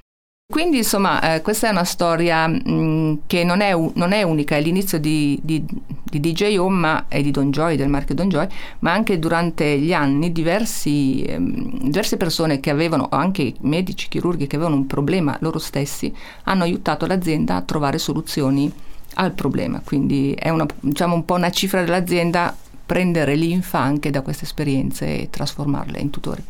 Quindi 0.48 0.78
insomma 0.78 1.34
eh, 1.34 1.42
questa 1.42 1.68
è 1.68 1.72
una 1.72 1.84
storia 1.84 2.48
mh, 2.48 2.62
mm, 2.70 3.14
che 3.25 3.44
non 3.44 3.62
è, 3.62 3.74
non 3.96 4.12
è, 4.12 4.22
unica, 4.22 4.56
è 4.56 4.62
l'inizio 4.62 5.00
di, 5.00 5.40
di, 5.42 5.66
di, 6.04 6.20
DJ 6.20 6.58
Home 6.58 7.06
e 7.08 7.24
di 7.24 7.32
Don 7.32 7.50
Joy, 7.50 7.75
del 7.75 7.90
marchio 7.90 8.14
Don 8.14 8.30
Joy, 8.30 8.48
ma 8.80 8.94
anche 8.94 9.18
durante 9.18 9.80
gli 9.80 9.92
anni 9.92 10.32
diversi, 10.32 11.24
ehm, 11.24 11.90
diverse 11.90 12.18
persone 12.18 12.60
che 12.60 12.70
avevano, 12.70 13.08
anche 13.10 13.56
medici, 13.62 14.08
chirurghi 14.08 14.46
che 14.46 14.56
avevano 14.56 14.78
un 14.78 14.86
problema 14.86 15.36
loro 15.42 15.58
stessi, 15.58 16.14
hanno 16.44 16.64
aiutato 16.64 17.08
l'azienda 17.08 17.56
a 17.56 17.62
trovare 17.64 17.98
soluzioni 17.98 18.72
al 19.16 19.32
problema. 19.34 19.82
Quindi 19.84 20.34
è 20.34 20.50
una, 20.50 20.68
diciamo, 20.80 21.16
un 21.16 21.25
po' 21.25 21.34
una 21.34 21.50
cifra 21.50 21.84
dell'azienda 21.84 22.56
prendere 22.86 23.34
l'infa 23.36 23.80
anche 23.80 24.12
da 24.12 24.22
queste 24.22 24.46
esperienze 24.46 25.22
e 25.22 25.30
trasformarle 25.32 26.00
in 26.00 26.12
tutori. 26.12 26.44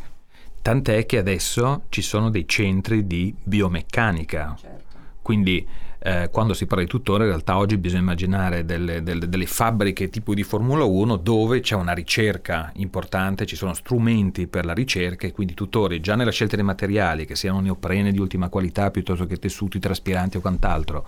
Tant'è 0.65 1.05
che 1.05 1.19
adesso 1.19 1.83
ci 1.89 2.01
sono 2.01 2.31
dei 2.31 2.47
centri 2.47 3.05
di 3.05 3.31
biomeccanica. 3.43 4.55
Certo. 4.59 4.83
Quindi 5.21 5.63
eh, 5.99 6.29
quando 6.31 6.55
si 6.55 6.65
parla 6.65 6.83
di 6.83 6.89
tutore, 6.89 7.25
in 7.25 7.29
realtà 7.29 7.59
oggi 7.59 7.77
bisogna 7.77 8.01
immaginare 8.01 8.65
delle, 8.65 9.03
delle, 9.03 9.29
delle, 9.29 9.45
fabbriche 9.45 10.09
tipo 10.09 10.33
di 10.33 10.41
Formula 10.41 10.83
1 10.83 11.17
dove 11.17 11.59
c'è 11.59 11.75
una 11.75 11.93
ricerca 11.93 12.71
importante, 12.77 13.45
ci 13.45 13.55
sono 13.55 13.75
strumenti 13.75 14.47
per 14.47 14.65
la 14.65 14.73
ricerca 14.73 15.27
e 15.27 15.31
quindi 15.31 15.53
tutori 15.53 15.99
già 15.99 16.15
nella 16.15 16.31
scelta 16.31 16.55
dei 16.55 16.65
materiali, 16.65 17.25
che 17.25 17.35
siano 17.35 17.59
neoprene 17.59 18.11
di 18.11 18.17
ultima 18.17 18.49
qualità 18.49 18.89
piuttosto 18.89 19.27
che 19.27 19.37
tessuti 19.37 19.77
traspiranti 19.77 20.37
o 20.37 20.41
quant'altro 20.41 21.05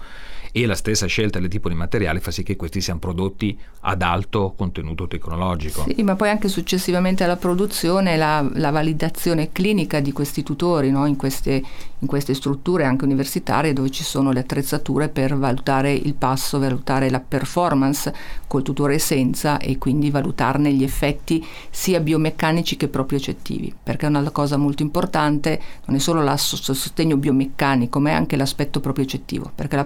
e 0.51 0.65
la 0.65 0.75
stessa 0.75 1.05
scelta 1.05 1.39
del 1.39 1.49
tipo 1.49 1.69
di 1.69 1.75
materiale 1.75 2.19
fa 2.19 2.31
sì 2.31 2.43
che 2.43 2.55
questi 2.55 2.81
siano 2.81 2.99
prodotti 2.99 3.57
ad 3.81 4.01
alto 4.01 4.53
contenuto 4.55 5.07
tecnologico. 5.07 5.85
Sì, 5.87 6.03
ma 6.03 6.15
poi 6.15 6.29
anche 6.29 6.47
successivamente 6.47 7.23
alla 7.23 7.37
produzione 7.37 8.17
la, 8.17 8.47
la 8.53 8.71
validazione 8.71 9.51
clinica 9.51 9.99
di 9.99 10.11
questi 10.11 10.43
tutori 10.43 10.91
no? 10.91 11.05
in, 11.05 11.15
queste, 11.15 11.63
in, 11.99 12.07
queste, 12.07 12.33
strutture 12.33 12.83
anche 12.83 13.05
universitarie 13.05 13.73
dove 13.73 13.89
ci 13.89 14.03
sono 14.03 14.31
le 14.31 14.39
attrezzature 14.39 15.09
per 15.09 15.37
valutare 15.37 15.93
il 15.93 16.15
passo, 16.15 16.59
valutare 16.59 17.09
la 17.09 17.19
performance 17.19 18.13
col 18.47 18.63
tutore 18.63 18.99
senza 18.99 19.57
e 19.57 19.77
quindi 19.77 20.09
valutarne 20.09 20.71
gli 20.73 20.83
effetti 20.83 21.45
sia 21.69 21.99
biomeccanici 21.99 22.77
che 22.77 22.87
propriocettivi, 22.87 23.73
perché 23.81 24.05
è 24.05 24.09
una 24.09 24.29
cosa 24.31 24.57
molto 24.57 24.83
importante, 24.83 25.59
non 25.85 25.95
è 25.95 25.99
solo 25.99 26.21
il 26.21 26.33
sostegno 26.37 27.17
biomeccanico, 27.17 27.99
ma 27.99 28.09
è 28.09 28.13
anche 28.13 28.35
l'aspetto 28.35 28.79
propriocettivo, 28.79 29.51
perché 29.53 29.75
la 29.75 29.83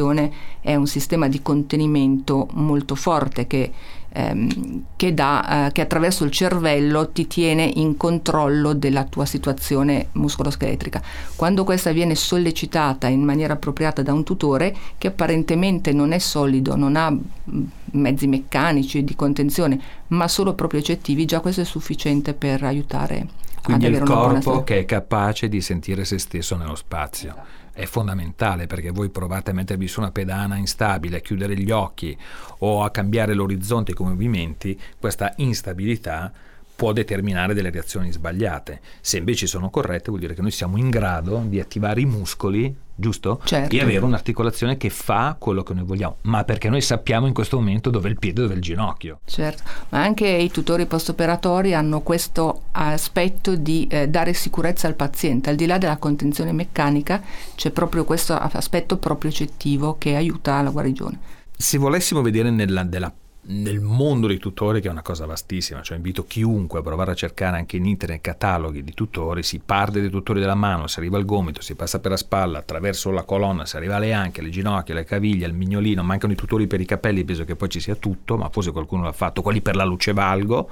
propriocezione 0.00 0.32
è 0.60 0.74
un 0.74 0.86
sistema 0.86 1.28
di 1.28 1.42
contenimento 1.42 2.48
molto 2.52 2.94
forte 2.94 3.46
che 3.46 3.70
ehm, 4.12 4.84
che, 4.96 5.14
dà, 5.14 5.66
eh, 5.66 5.72
che 5.72 5.82
attraverso 5.82 6.24
il 6.24 6.30
cervello 6.30 7.10
ti 7.10 7.26
tiene 7.26 7.70
in 7.74 7.96
controllo 7.96 8.72
della 8.72 9.04
tua 9.04 9.24
situazione 9.24 10.08
muscoloscheletrica. 10.12 11.02
Quando 11.36 11.64
questa 11.64 11.92
viene 11.92 12.14
sollecitata 12.14 13.06
in 13.06 13.22
maniera 13.22 13.54
appropriata 13.54 14.02
da 14.02 14.12
un 14.12 14.24
tutore 14.24 14.74
che 14.98 15.08
apparentemente 15.08 15.92
non 15.92 16.12
è 16.12 16.18
solido, 16.18 16.76
non 16.76 16.96
ha 16.96 17.10
mm, 17.10 17.64
mezzi 17.92 18.26
meccanici 18.26 19.04
di 19.04 19.14
contenzione, 19.14 19.80
ma 20.08 20.28
solo 20.28 20.54
propriocettivi, 20.54 21.24
già 21.24 21.40
questo 21.40 21.60
è 21.60 21.64
sufficiente 21.64 22.34
per 22.34 22.64
aiutare 22.64 23.26
Quindi 23.62 23.86
il 23.86 24.00
corpo 24.00 24.64
che 24.64 24.80
è 24.80 24.84
capace 24.84 25.48
di 25.48 25.60
sentire 25.60 26.04
se 26.04 26.18
stesso 26.18 26.56
nello 26.56 26.74
spazio. 26.74 27.59
È 27.72 27.84
fondamentale 27.86 28.66
perché 28.66 28.90
voi 28.90 29.10
provate 29.10 29.50
a 29.50 29.54
mettervi 29.54 29.88
su 29.88 30.00
una 30.00 30.10
pedana 30.10 30.56
instabile, 30.56 31.18
a 31.18 31.20
chiudere 31.20 31.56
gli 31.56 31.70
occhi 31.70 32.16
o 32.58 32.82
a 32.82 32.90
cambiare 32.90 33.34
l'orizzonte 33.34 33.94
con 33.94 34.08
i 34.08 34.10
movimenti, 34.10 34.78
questa 34.98 35.32
instabilità 35.36 36.32
può 36.80 36.94
determinare 36.94 37.52
delle 37.52 37.68
reazioni 37.68 38.10
sbagliate. 38.10 38.80
Se 39.02 39.18
invece 39.18 39.46
sono 39.46 39.68
corrette 39.68 40.08
vuol 40.08 40.20
dire 40.20 40.32
che 40.32 40.40
noi 40.40 40.50
siamo 40.50 40.78
in 40.78 40.88
grado 40.88 41.42
di 41.44 41.60
attivare 41.60 42.00
i 42.00 42.06
muscoli, 42.06 42.74
giusto? 42.94 43.38
Certo. 43.44 43.76
E 43.76 43.82
avere 43.82 44.02
un'articolazione 44.02 44.78
che 44.78 44.88
fa 44.88 45.36
quello 45.38 45.62
che 45.62 45.74
noi 45.74 45.84
vogliamo, 45.84 46.16
ma 46.22 46.42
perché 46.44 46.70
noi 46.70 46.80
sappiamo 46.80 47.26
in 47.26 47.34
questo 47.34 47.58
momento 47.58 47.90
dove 47.90 48.08
è 48.08 48.12
il 48.12 48.18
piede 48.18 48.38
e 48.38 48.42
dove 48.44 48.54
è 48.54 48.56
il 48.56 48.62
ginocchio. 48.62 49.20
Certo, 49.26 49.62
ma 49.90 50.00
anche 50.00 50.26
i 50.26 50.50
tutori 50.50 50.86
post-operatori 50.86 51.74
hanno 51.74 52.00
questo 52.00 52.62
aspetto 52.70 53.56
di 53.56 53.86
eh, 53.90 54.08
dare 54.08 54.32
sicurezza 54.32 54.86
al 54.86 54.94
paziente, 54.94 55.50
al 55.50 55.56
di 55.56 55.66
là 55.66 55.76
della 55.76 55.98
contenzione 55.98 56.52
meccanica 56.52 57.20
c'è 57.56 57.72
proprio 57.72 58.06
questo 58.06 58.32
aspetto 58.32 58.96
propriocettivo 58.96 59.98
che 59.98 60.16
aiuta 60.16 60.62
la 60.62 60.70
guarigione. 60.70 61.18
Se 61.54 61.76
volessimo 61.76 62.22
vedere 62.22 62.48
nella, 62.48 62.84
della 62.84 63.12
nel 63.50 63.80
mondo 63.80 64.28
dei 64.28 64.38
tutori 64.38 64.80
che 64.80 64.88
è 64.88 64.90
una 64.90 65.02
cosa 65.02 65.26
vastissima, 65.26 65.82
cioè 65.82 65.96
invito 65.96 66.24
chiunque 66.24 66.78
a 66.78 66.82
provare 66.82 67.10
a 67.10 67.14
cercare 67.14 67.56
anche 67.56 67.76
in 67.76 67.84
internet 67.84 68.20
cataloghi 68.20 68.84
di 68.84 68.94
tutori, 68.94 69.42
si 69.42 69.58
parte 69.58 70.00
dai 70.00 70.10
tutori 70.10 70.38
della 70.38 70.54
mano, 70.54 70.86
si 70.86 70.98
arriva 71.00 71.16
al 71.16 71.24
gomito, 71.24 71.60
si 71.60 71.74
passa 71.74 71.98
per 71.98 72.12
la 72.12 72.16
spalla, 72.16 72.58
attraverso 72.58 73.10
la 73.10 73.24
colonna, 73.24 73.66
si 73.66 73.76
arriva 73.76 73.96
alle 73.96 74.12
anche, 74.12 74.40
alle 74.40 74.50
ginocchia, 74.50 74.94
alle 74.94 75.04
caviglie, 75.04 75.46
al 75.46 75.54
mignolino, 75.54 76.02
mancano 76.02 76.32
i 76.32 76.36
tutori 76.36 76.66
per 76.66 76.80
i 76.80 76.84
capelli, 76.84 77.24
penso 77.24 77.44
che 77.44 77.56
poi 77.56 77.68
ci 77.68 77.80
sia 77.80 77.96
tutto, 77.96 78.36
ma 78.36 78.48
forse 78.50 78.70
qualcuno 78.70 79.02
l'ha 79.02 79.12
fatto, 79.12 79.42
quelli 79.42 79.60
per 79.60 79.74
la 79.74 79.84
luce 79.84 80.12
valgo 80.12 80.70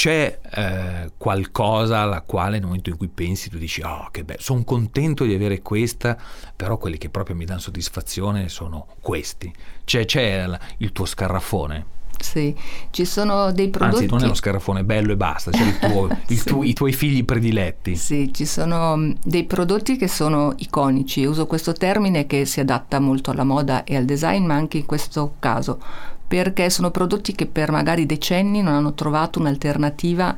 c'è 0.00 0.38
eh, 0.54 1.12
qualcosa 1.18 1.98
alla 1.98 2.22
quale 2.22 2.52
nel 2.52 2.64
momento 2.64 2.88
in 2.88 2.96
cui 2.96 3.08
pensi 3.08 3.50
tu 3.50 3.58
dici 3.58 3.82
oh 3.82 4.08
che 4.10 4.24
bello, 4.24 4.40
sono 4.40 4.64
contento 4.64 5.24
di 5.24 5.34
avere 5.34 5.60
questa, 5.60 6.16
però 6.56 6.78
quelli 6.78 6.96
che 6.96 7.10
proprio 7.10 7.36
mi 7.36 7.44
danno 7.44 7.60
soddisfazione 7.60 8.48
sono 8.48 8.86
questi. 9.02 9.52
C'è, 9.84 10.06
c'è 10.06 10.58
il 10.78 10.92
tuo 10.92 11.04
scarrafone. 11.04 11.84
Sì, 12.18 12.56
ci 12.88 13.04
sono 13.04 13.52
dei 13.52 13.68
prodotti... 13.68 14.04
Anzi, 14.04 14.10
non 14.10 14.22
è 14.22 14.24
uno 14.24 14.34
scarafone 14.34 14.84
bello 14.84 15.12
e 15.12 15.16
basta, 15.16 15.50
c'è 15.50 15.78
tuo, 15.78 16.08
sì. 16.26 16.44
tu, 16.44 16.62
i 16.62 16.72
tuoi 16.72 16.94
figli 16.94 17.22
prediletti. 17.22 17.94
Sì, 17.94 18.32
ci 18.32 18.46
sono 18.46 18.96
mm, 18.96 19.10
dei 19.22 19.44
prodotti 19.44 19.98
che 19.98 20.08
sono 20.08 20.54
iconici, 20.56 21.26
uso 21.26 21.46
questo 21.46 21.74
termine 21.74 22.24
che 22.26 22.46
si 22.46 22.60
adatta 22.60 23.00
molto 23.00 23.32
alla 23.32 23.44
moda 23.44 23.84
e 23.84 23.96
al 23.96 24.06
design, 24.06 24.46
ma 24.46 24.54
anche 24.54 24.78
in 24.78 24.86
questo 24.86 25.34
caso 25.38 25.78
perché 26.30 26.70
sono 26.70 26.92
prodotti 26.92 27.34
che 27.34 27.46
per 27.46 27.72
magari 27.72 28.06
decenni 28.06 28.62
non 28.62 28.74
hanno 28.74 28.94
trovato 28.94 29.40
un'alternativa 29.40 30.36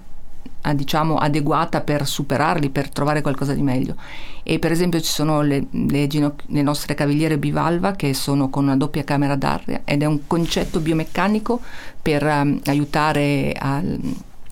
a, 0.62 0.72
diciamo 0.72 1.16
adeguata 1.18 1.82
per 1.82 2.06
superarli, 2.06 2.70
per 2.70 2.88
trovare 2.88 3.20
qualcosa 3.20 3.52
di 3.52 3.60
meglio. 3.60 3.96
E 4.42 4.58
per 4.58 4.72
esempio 4.72 5.02
ci 5.02 5.12
sono 5.12 5.42
le, 5.42 5.66
le, 5.70 6.06
ginoc- 6.06 6.44
le, 6.46 6.62
nostre 6.62 6.94
cavigliere 6.94 7.36
bivalva 7.36 7.92
che 7.92 8.14
sono 8.14 8.48
con 8.48 8.64
una 8.64 8.76
doppia 8.78 9.04
camera 9.04 9.36
d'aria 9.36 9.82
ed 9.84 10.00
è 10.00 10.06
un 10.06 10.26
concetto 10.26 10.80
biomeccanico 10.80 11.60
per 12.00 12.22
um, 12.22 12.58
aiutare 12.64 13.52
a, 13.52 13.82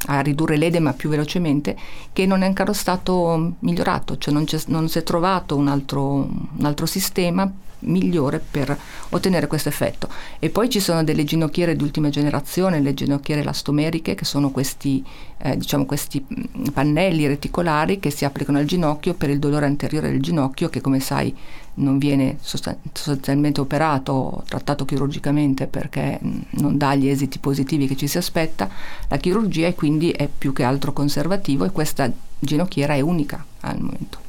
a, 0.09 0.21
ridurre 0.21 0.59
l'edema 0.59 0.93
più 0.93 1.09
velocemente 1.09 1.75
che 2.13 2.27
non 2.27 2.43
è 2.43 2.47
ancora 2.47 2.75
stato 2.75 3.55
migliorato, 3.61 4.19
cioè 4.19 4.35
non, 4.35 4.45
non 4.67 4.91
si 4.91 4.99
è 4.99 5.03
trovato 5.03 5.57
un 5.57 5.69
altro, 5.69 6.05
un 6.05 6.65
altro 6.65 6.85
sistema 6.85 7.51
migliore 7.81 8.39
per 8.39 8.77
ottenere 9.11 9.47
questo 9.47 9.69
effetto. 9.69 10.09
E 10.39 10.51
poi 10.51 10.69
ci 10.69 10.81
sono 10.81 11.05
delle 11.05 11.25
ginocchiere 11.25 11.77
di 11.77 11.83
ultima 11.83 12.11
generazione, 12.11 12.81
le 12.81 12.95
ginocchiere 12.95 13.41
elastomeriche, 13.41 14.15
che 14.15 14.25
sono 14.25 14.51
questi, 14.51 15.05
eh, 15.39 15.57
diciamo 15.57 15.87
questi 15.87 16.25
mm, 16.25 16.67
pannelli 16.73 17.27
reticolari 17.27 17.99
che 17.99 18.11
si 18.11 18.25
applicano 18.25 18.59
al 18.59 18.65
ginocchio 18.65 19.15
per 19.15 19.31
il 19.31 19.39
dolore 19.39 19.67
anteriore 19.67 20.11
del 20.11 20.21
ginocchio, 20.21 20.69
che 20.69 20.81
come 20.81 21.01
sai 21.01 21.35
non 21.75 21.99
viene 21.99 22.39
sostanzialmente 22.41 23.61
operato 23.61 24.13
o 24.13 24.43
trattato 24.47 24.85
chirurgicamente 24.85 25.67
perché 25.67 26.19
mm, 26.23 26.41
non 26.53 26.77
dà 26.77 26.95
gli 26.95 27.09
esiti 27.09 27.39
positivi 27.39 27.87
che 27.87 27.97
ci 27.97 28.07
si 28.07 28.19
aspetta, 28.19 28.69
la 29.09 29.17
chirurgia 29.17 29.67
e 29.67 29.75
quindi 29.75 30.11
è 30.11 30.29
più 30.29 30.53
che 30.53 30.63
altro 30.63 30.93
conservativo 30.93 31.65
e 31.65 31.71
questa 31.71 32.11
ginocchiera 32.39 32.95
è 32.95 33.01
unica 33.01 33.45
al 33.61 33.81
momento 33.81 34.20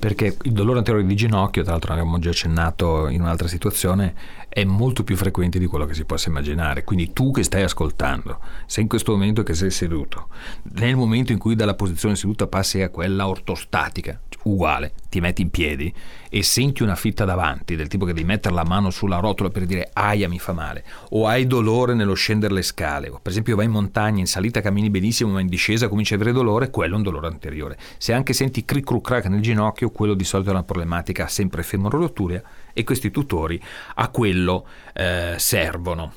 perché 0.00 0.34
il 0.42 0.52
dolore 0.52 0.78
anteriore 0.78 1.06
di 1.06 1.14
ginocchio, 1.14 1.62
tra 1.62 1.72
l'altro 1.72 1.92
abbiamo 1.92 2.18
già 2.18 2.30
accennato 2.30 3.06
in 3.08 3.20
un'altra 3.20 3.46
situazione, 3.46 4.14
è 4.52 4.64
molto 4.64 5.04
più 5.04 5.16
frequente 5.16 5.60
di 5.60 5.66
quello 5.66 5.86
che 5.86 5.94
si 5.94 6.04
possa 6.04 6.28
immaginare. 6.28 6.82
Quindi 6.82 7.12
tu 7.12 7.30
che 7.30 7.44
stai 7.44 7.62
ascoltando, 7.62 8.40
sei 8.66 8.82
in 8.82 8.88
questo 8.88 9.12
momento 9.12 9.44
che 9.44 9.54
sei 9.54 9.70
seduto, 9.70 10.26
nel 10.74 10.96
momento 10.96 11.30
in 11.30 11.38
cui 11.38 11.54
dalla 11.54 11.74
posizione 11.74 12.16
seduta 12.16 12.48
passi 12.48 12.82
a 12.82 12.90
quella 12.90 13.28
ortostatica, 13.28 14.20
uguale, 14.42 14.92
ti 15.08 15.20
metti 15.20 15.42
in 15.42 15.50
piedi 15.50 15.92
e 16.28 16.42
senti 16.42 16.82
una 16.82 16.96
fitta 16.96 17.24
davanti, 17.24 17.76
del 17.76 17.86
tipo 17.86 18.04
che 18.04 18.12
devi 18.12 18.26
mettere 18.26 18.54
la 18.54 18.64
mano 18.64 18.90
sulla 18.90 19.18
rotola 19.18 19.50
per 19.50 19.66
dire 19.66 19.90
aia 19.92 20.28
mi 20.28 20.40
fa 20.40 20.52
male, 20.52 20.84
o 21.10 21.28
hai 21.28 21.46
dolore 21.46 21.94
nello 21.94 22.14
scendere 22.14 22.52
le 22.52 22.62
scale, 22.62 23.08
o 23.08 23.20
per 23.22 23.30
esempio 23.30 23.54
vai 23.54 23.66
in 23.66 23.70
montagna, 23.70 24.18
in 24.18 24.26
salita 24.26 24.60
cammini 24.60 24.90
benissimo, 24.90 25.30
ma 25.30 25.40
in 25.40 25.46
discesa 25.46 25.88
cominci 25.88 26.14
ad 26.14 26.20
avere 26.22 26.34
dolore, 26.36 26.70
quello 26.70 26.94
è 26.94 26.96
un 26.96 27.04
dolore 27.04 27.28
anteriore. 27.28 27.78
Se 27.98 28.12
anche 28.12 28.32
senti 28.32 28.64
cric 28.64 28.84
cruc 28.84 29.04
crac 29.04 29.26
nel 29.26 29.40
ginocchio, 29.40 29.90
quello 29.90 30.14
di 30.14 30.24
solito 30.24 30.50
è 30.50 30.52
una 30.52 30.64
problematica 30.64 31.28
sempre 31.28 31.62
femororoturia 31.62 32.42
e 32.72 32.84
questi 32.84 33.10
tutori 33.10 33.60
a 33.96 34.08
quello 34.08 34.66
eh, 34.94 35.34
servono. 35.38 36.12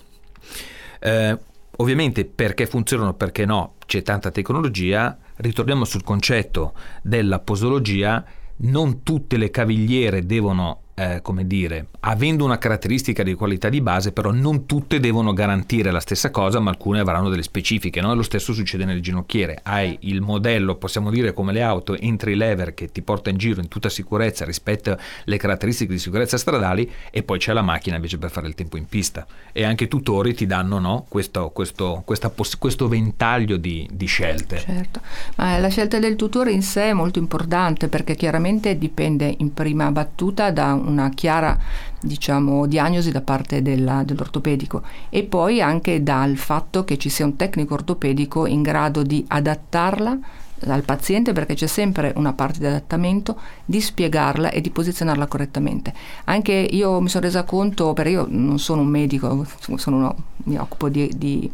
Eh, 1.00 1.38
ovviamente 1.77 2.25
perché 2.25 2.65
funzionano, 2.65 3.13
perché 3.13 3.45
no, 3.45 3.75
c'è 3.86 4.01
tanta 4.01 4.31
tecnologia, 4.31 5.17
ritorniamo 5.38 5.86
sul 5.86 6.03
concetto 6.03 6.74
della 7.01 7.39
posologia, 7.39 8.24
non 8.57 9.03
tutte 9.03 9.38
le 9.38 9.50
cavigliere 9.50 10.25
devono 10.25 10.83
eh, 10.95 11.21
come 11.21 11.47
dire, 11.47 11.88
avendo 12.01 12.45
una 12.45 12.57
caratteristica 12.57 13.23
di 13.23 13.33
qualità 13.33 13.69
di 13.69 13.81
base, 13.81 14.12
però 14.12 14.31
non 14.31 14.65
tutte 14.65 15.00
devono 15.00 15.33
garantire 15.33 15.91
la 15.91 16.00
stessa 16.00 16.29
cosa, 16.29 16.59
ma 16.59 16.69
alcune 16.69 17.00
avranno 17.00 17.29
delle 17.29 17.43
specifiche. 17.43 18.01
No? 18.01 18.13
Lo 18.13 18.21
stesso 18.21 18.53
succede 18.53 18.85
nelle 18.85 19.00
ginocchiere. 19.00 19.59
Hai 19.63 19.97
il 20.01 20.21
modello, 20.21 20.75
possiamo 20.75 21.09
dire 21.09 21.33
come 21.33 21.51
le 21.51 21.62
auto, 21.62 21.97
entry 21.97 22.35
lever 22.35 22.73
che 22.73 22.91
ti 22.91 23.01
porta 23.01 23.29
in 23.29 23.38
giro 23.38 23.62
in 23.62 23.67
tutta 23.67 23.89
sicurezza 23.89 24.45
rispetto 24.45 24.97
alle 25.25 25.38
caratteristiche 25.38 25.93
di 25.93 26.00
sicurezza 26.00 26.38
stradali, 26.38 26.89
e 27.09 27.23
poi 27.23 27.39
c'è 27.39 27.53
la 27.53 27.62
macchina 27.62 27.95
invece 27.95 28.17
per 28.17 28.29
fare 28.29 28.47
il 28.47 28.55
tempo 28.55 28.77
in 28.77 28.85
pista. 28.85 29.25
E 29.51 29.63
anche 29.63 29.85
i 29.85 29.88
tutori 29.88 30.33
ti 30.33 30.45
danno 30.45 30.77
no? 30.79 31.05
questo, 31.09 31.50
questo, 31.50 32.03
poss- 32.35 32.57
questo, 32.57 32.88
ventaglio 32.88 33.57
di, 33.57 33.88
di 33.91 34.05
scelte. 34.05 34.59
Certo, 34.59 35.01
ma 35.38 35.57
la 35.57 35.69
scelta 35.69 35.97
del 35.97 36.15
tutore 36.15 36.51
in 36.51 36.62
sé 36.62 36.89
è 36.89 36.93
molto 36.93 37.17
importante 37.17 37.88
perché 37.88 38.15
chiaramente 38.15 38.77
dipende 38.77 39.33
in 39.38 39.53
prima 39.53 39.91
battuta 39.91 40.51
da 40.51 40.81
una 40.86 41.10
chiara 41.10 41.58
diciamo, 42.00 42.66
diagnosi 42.68 43.12
da 43.12 43.22
parte 43.22 43.62
della, 43.62 44.04
dell'ortopedico 44.04 44.84
e 45.10 45.24
poi 45.24 45.62
anche 45.62 46.04
dal 46.04 46.36
fatto 46.36 46.84
che 46.84 46.98
ci 46.98 47.10
sia 47.10 47.25
un 47.25 47.36
tecnico 47.36 47.74
ortopedico 47.74 48.46
in 48.46 48.62
grado 48.62 49.04
di 49.04 49.24
adattarla 49.28 50.20
al 50.67 50.84
paziente 50.84 51.34
perché 51.34 51.53
c'è 51.53 51.67
sempre 51.67 52.13
una 52.15 52.34
parte 52.34 52.60
di 52.60 52.65
adattamento, 52.65 53.38
di 53.65 53.82
spiegarla 53.82 54.51
e 54.51 54.62
di 54.62 54.70
posizionarla 54.70 55.27
correttamente. 55.27 55.93
Anche 56.25 56.53
io 56.53 57.00
mi 57.00 57.10
sono 57.10 57.25
resa 57.25 57.43
conto, 57.43 57.93
perché 57.93 58.12
io 58.12 58.25
non 58.29 58.60
sono 58.60 58.82
un 58.82 58.88
medico, 58.88 59.46
uno, 59.86 60.15
mi 60.46 60.58
occupo 60.58 60.89
di, 60.89 61.12
di, 61.15 61.50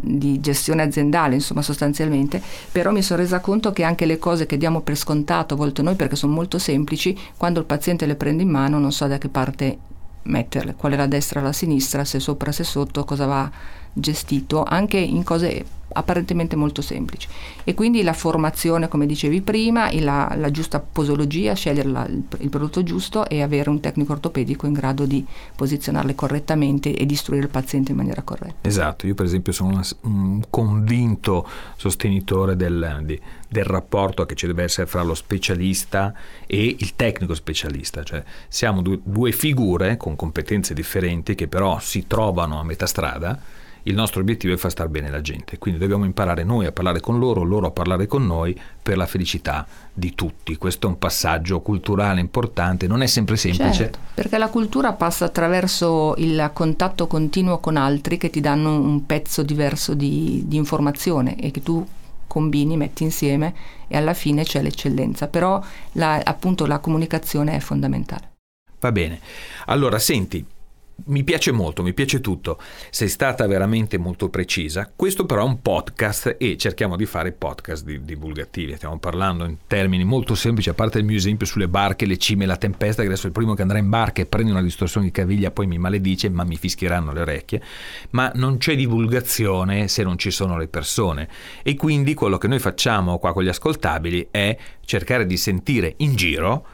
di, 0.00 0.40
gestione 0.40 0.82
aziendale, 0.82 1.34
insomma 1.34 1.62
sostanzialmente, 1.62 2.42
però 2.72 2.90
mi 2.90 3.02
sono 3.02 3.20
resa 3.20 3.40
conto 3.40 3.72
che 3.72 3.82
anche 3.82 4.06
le 4.06 4.18
cose 4.18 4.46
che 4.46 4.56
diamo 4.56 4.80
per 4.80 4.96
scontato 4.96 5.54
a 5.54 5.56
volte 5.56 5.82
noi 5.82 5.94
perché 5.94 6.16
sono 6.16 6.32
molto 6.32 6.58
semplici, 6.58 7.16
quando 7.36 7.60
il 7.60 7.66
paziente 7.66 8.06
le 8.06 8.16
prende 8.16 8.42
in 8.42 8.50
mano 8.50 8.78
non 8.78 8.92
so 8.92 9.06
da 9.06 9.18
che 9.18 9.28
parte 9.28 9.78
metterle, 10.22 10.74
qual 10.74 10.92
è 10.92 10.96
la 10.96 11.06
destra 11.06 11.40
la 11.40 11.52
sinistra, 11.52 12.04
se 12.04 12.20
sopra, 12.20 12.52
se 12.52 12.64
sotto, 12.64 13.04
cosa 13.04 13.26
va 13.26 13.50
gestito, 13.92 14.62
anche 14.62 14.98
in 14.98 15.22
cose 15.22 15.64
apparentemente 15.96 16.56
molto 16.56 16.82
semplici. 16.82 17.28
E 17.64 17.74
quindi 17.74 18.02
la 18.02 18.12
formazione, 18.12 18.88
come 18.88 19.06
dicevi 19.06 19.40
prima, 19.40 19.88
la, 20.00 20.32
la 20.36 20.50
giusta 20.50 20.78
posologia, 20.80 21.54
scegliere 21.54 21.88
la, 21.88 22.06
il, 22.06 22.22
il, 22.38 22.48
prodotto 22.48 22.82
giusto 22.82 23.28
e 23.28 23.42
avere 23.42 23.70
un 23.70 23.80
tecnico 23.80 24.12
ortopedico 24.12 24.66
in 24.66 24.72
grado 24.72 25.06
di 25.06 25.24
posizionarle 25.56 26.14
correttamente 26.14 26.94
e 26.94 27.06
di 27.06 27.14
istruire 27.14 27.44
il 27.46 27.50
paziente 27.50 27.90
in 27.92 27.96
maniera 27.96 28.22
corretta. 28.22 28.68
Esatto, 28.68 29.06
io 29.06 29.14
per 29.14 29.24
esempio 29.24 29.52
sono 29.52 29.70
una, 29.70 29.86
un 30.02 30.42
convinto 30.50 31.48
sostenitore 31.76 32.56
del, 32.56 33.02
di, 33.04 33.20
del 33.48 33.64
rapporto 33.64 34.26
che 34.26 34.34
ci 34.34 34.46
deve 34.46 34.64
essere 34.64 34.86
fra 34.86 35.02
lo 35.02 35.14
specialista 35.14 36.14
e 36.46 36.76
il 36.78 36.94
tecnico 36.94 37.34
specialista, 37.34 38.02
cioè 38.02 38.22
siamo 38.48 38.82
due, 38.82 39.00
due 39.02 39.32
figure 39.32 39.96
con 39.96 40.16
competenze 40.16 40.74
differenti 40.74 41.34
che 41.34 41.48
però 41.48 41.78
si 41.78 42.06
trovano 42.06 42.60
a 42.60 42.64
metà 42.64 42.86
strada 42.86 43.64
il 43.86 43.94
nostro 43.94 44.20
obiettivo 44.20 44.52
è 44.52 44.56
far 44.56 44.70
star 44.72 44.88
bene 44.88 45.10
la 45.10 45.20
gente, 45.20 45.58
quindi 45.58 45.78
dobbiamo 45.78 46.04
imparare 46.04 46.42
noi 46.42 46.66
a 46.66 46.72
parlare 46.72 47.00
con 47.00 47.18
loro, 47.18 47.42
loro 47.44 47.68
a 47.68 47.70
parlare 47.70 48.06
con 48.06 48.26
noi 48.26 48.58
per 48.82 48.96
la 48.96 49.06
felicità 49.06 49.64
di 49.92 50.14
tutti. 50.14 50.56
Questo 50.56 50.86
è 50.86 50.90
un 50.90 50.98
passaggio 50.98 51.60
culturale 51.60 52.20
importante, 52.20 52.88
non 52.88 53.02
è 53.02 53.06
sempre 53.06 53.36
semplice. 53.36 53.72
Certo, 53.72 53.98
perché 54.14 54.38
la 54.38 54.48
cultura 54.48 54.92
passa 54.92 55.26
attraverso 55.26 56.14
il 56.18 56.50
contatto 56.52 57.06
continuo 57.06 57.58
con 57.58 57.76
altri 57.76 58.16
che 58.16 58.28
ti 58.28 58.40
danno 58.40 58.72
un 58.72 59.06
pezzo 59.06 59.42
diverso 59.42 59.94
di, 59.94 60.42
di 60.46 60.56
informazione 60.56 61.36
e 61.36 61.52
che 61.52 61.62
tu 61.62 61.86
combini, 62.26 62.76
metti 62.76 63.04
insieme 63.04 63.54
e 63.86 63.96
alla 63.96 64.14
fine 64.14 64.42
c'è 64.42 64.62
l'eccellenza. 64.62 65.28
Però 65.28 65.62
la, 65.92 66.20
appunto 66.24 66.66
la 66.66 66.80
comunicazione 66.80 67.54
è 67.54 67.60
fondamentale. 67.60 68.32
Va 68.80 68.90
bene. 68.90 69.20
Allora, 69.66 69.98
senti, 70.00 70.44
mi 71.04 71.22
piace 71.24 71.52
molto, 71.52 71.82
mi 71.82 71.92
piace 71.92 72.20
tutto. 72.20 72.58
Sei 72.90 73.08
stata 73.08 73.46
veramente 73.46 73.98
molto 73.98 74.28
precisa. 74.28 74.90
Questo 74.94 75.26
però 75.26 75.42
è 75.42 75.44
un 75.44 75.60
podcast 75.60 76.36
e 76.38 76.56
cerchiamo 76.56 76.96
di 76.96 77.06
fare 77.06 77.32
podcast 77.32 77.84
divulgativi. 77.84 78.74
Stiamo 78.74 78.98
parlando 78.98 79.44
in 79.44 79.58
termini 79.66 80.04
molto 80.04 80.34
semplici, 80.34 80.68
a 80.68 80.74
parte 80.74 80.98
il 80.98 81.04
mio 81.04 81.16
esempio 81.16 81.46
sulle 81.46 81.68
barche, 81.68 82.06
le 82.06 82.16
cime 82.16 82.46
la 82.46 82.56
tempesta, 82.56 83.02
che 83.02 83.08
adesso 83.08 83.24
è 83.24 83.26
il 83.26 83.32
primo 83.32 83.54
che 83.54 83.62
andrà 83.62 83.78
in 83.78 83.88
barca 83.88 84.22
e 84.22 84.26
prende 84.26 84.50
una 84.50 84.62
distorsione 84.62 85.06
di 85.06 85.12
caviglia, 85.12 85.50
poi 85.50 85.66
mi 85.66 85.78
maledice, 85.78 86.28
ma 86.28 86.44
mi 86.44 86.56
fischieranno 86.56 87.12
le 87.12 87.20
orecchie. 87.20 87.62
Ma 88.10 88.32
non 88.34 88.56
c'è 88.56 88.74
divulgazione 88.74 89.88
se 89.88 90.02
non 90.02 90.18
ci 90.18 90.30
sono 90.30 90.56
le 90.56 90.66
persone. 90.66 91.28
E 91.62 91.76
quindi 91.76 92.14
quello 92.14 92.38
che 92.38 92.48
noi 92.48 92.58
facciamo 92.58 93.18
qua 93.18 93.32
con 93.32 93.44
gli 93.44 93.48
ascoltabili 93.48 94.28
è 94.30 94.56
cercare 94.84 95.26
di 95.26 95.36
sentire 95.36 95.94
in 95.98 96.16
giro 96.16 96.66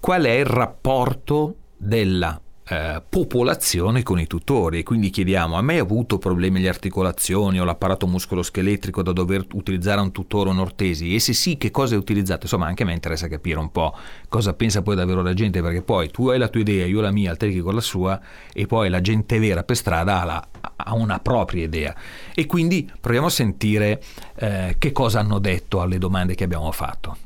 qual 0.00 0.24
è 0.24 0.30
il 0.30 0.44
rapporto 0.46 1.56
della 1.76 2.40
eh, 2.68 3.02
popolazione 3.08 4.02
con 4.02 4.18
i 4.18 4.26
tutori. 4.26 4.80
E 4.80 4.82
quindi 4.82 5.10
chiediamo 5.10 5.56
a 5.56 5.62
me 5.62 5.78
ha 5.78 5.82
avuto 5.82 6.18
problemi 6.18 6.58
alle 6.58 6.68
articolazioni 6.68 7.60
o 7.60 7.64
l'apparato 7.64 8.06
muscoloscheletrico 8.06 9.02
da 9.02 9.12
dover 9.12 9.46
utilizzare 9.52 10.00
un 10.00 10.12
tutore 10.12 10.50
o 10.50 10.52
un 10.52 10.64
e 10.76 11.20
se 11.20 11.32
sì 11.32 11.56
che 11.56 11.70
cosa 11.70 11.94
hai 11.94 12.00
utilizzato? 12.00 12.40
Insomma 12.42 12.66
anche 12.66 12.82
a 12.82 12.86
me 12.86 12.92
interessa 12.92 13.28
capire 13.28 13.58
un 13.58 13.70
po' 13.70 13.94
cosa 14.28 14.52
pensa 14.54 14.82
poi 14.82 14.96
davvero 14.96 15.22
la 15.22 15.32
gente 15.32 15.62
perché 15.62 15.82
poi 15.82 16.10
tu 16.10 16.28
hai 16.28 16.38
la 16.38 16.48
tua 16.48 16.60
idea 16.60 16.86
io 16.86 17.00
la 17.00 17.12
mia 17.12 17.30
il 17.30 17.36
tecnico 17.36 17.70
la 17.70 17.80
sua 17.80 18.20
e 18.52 18.66
poi 18.66 18.88
la 18.88 19.00
gente 19.00 19.38
vera 19.38 19.62
per 19.62 19.76
strada 19.76 20.20
ha, 20.20 20.24
la, 20.24 20.48
ha 20.76 20.94
una 20.94 21.18
propria 21.20 21.64
idea. 21.64 21.94
E 22.34 22.46
quindi 22.46 22.90
proviamo 23.00 23.26
a 23.26 23.30
sentire 23.30 24.02
eh, 24.34 24.76
che 24.78 24.92
cosa 24.92 25.20
hanno 25.20 25.38
detto 25.38 25.80
alle 25.80 25.98
domande 25.98 26.34
che 26.34 26.44
abbiamo 26.44 26.70
fatto. 26.72 27.16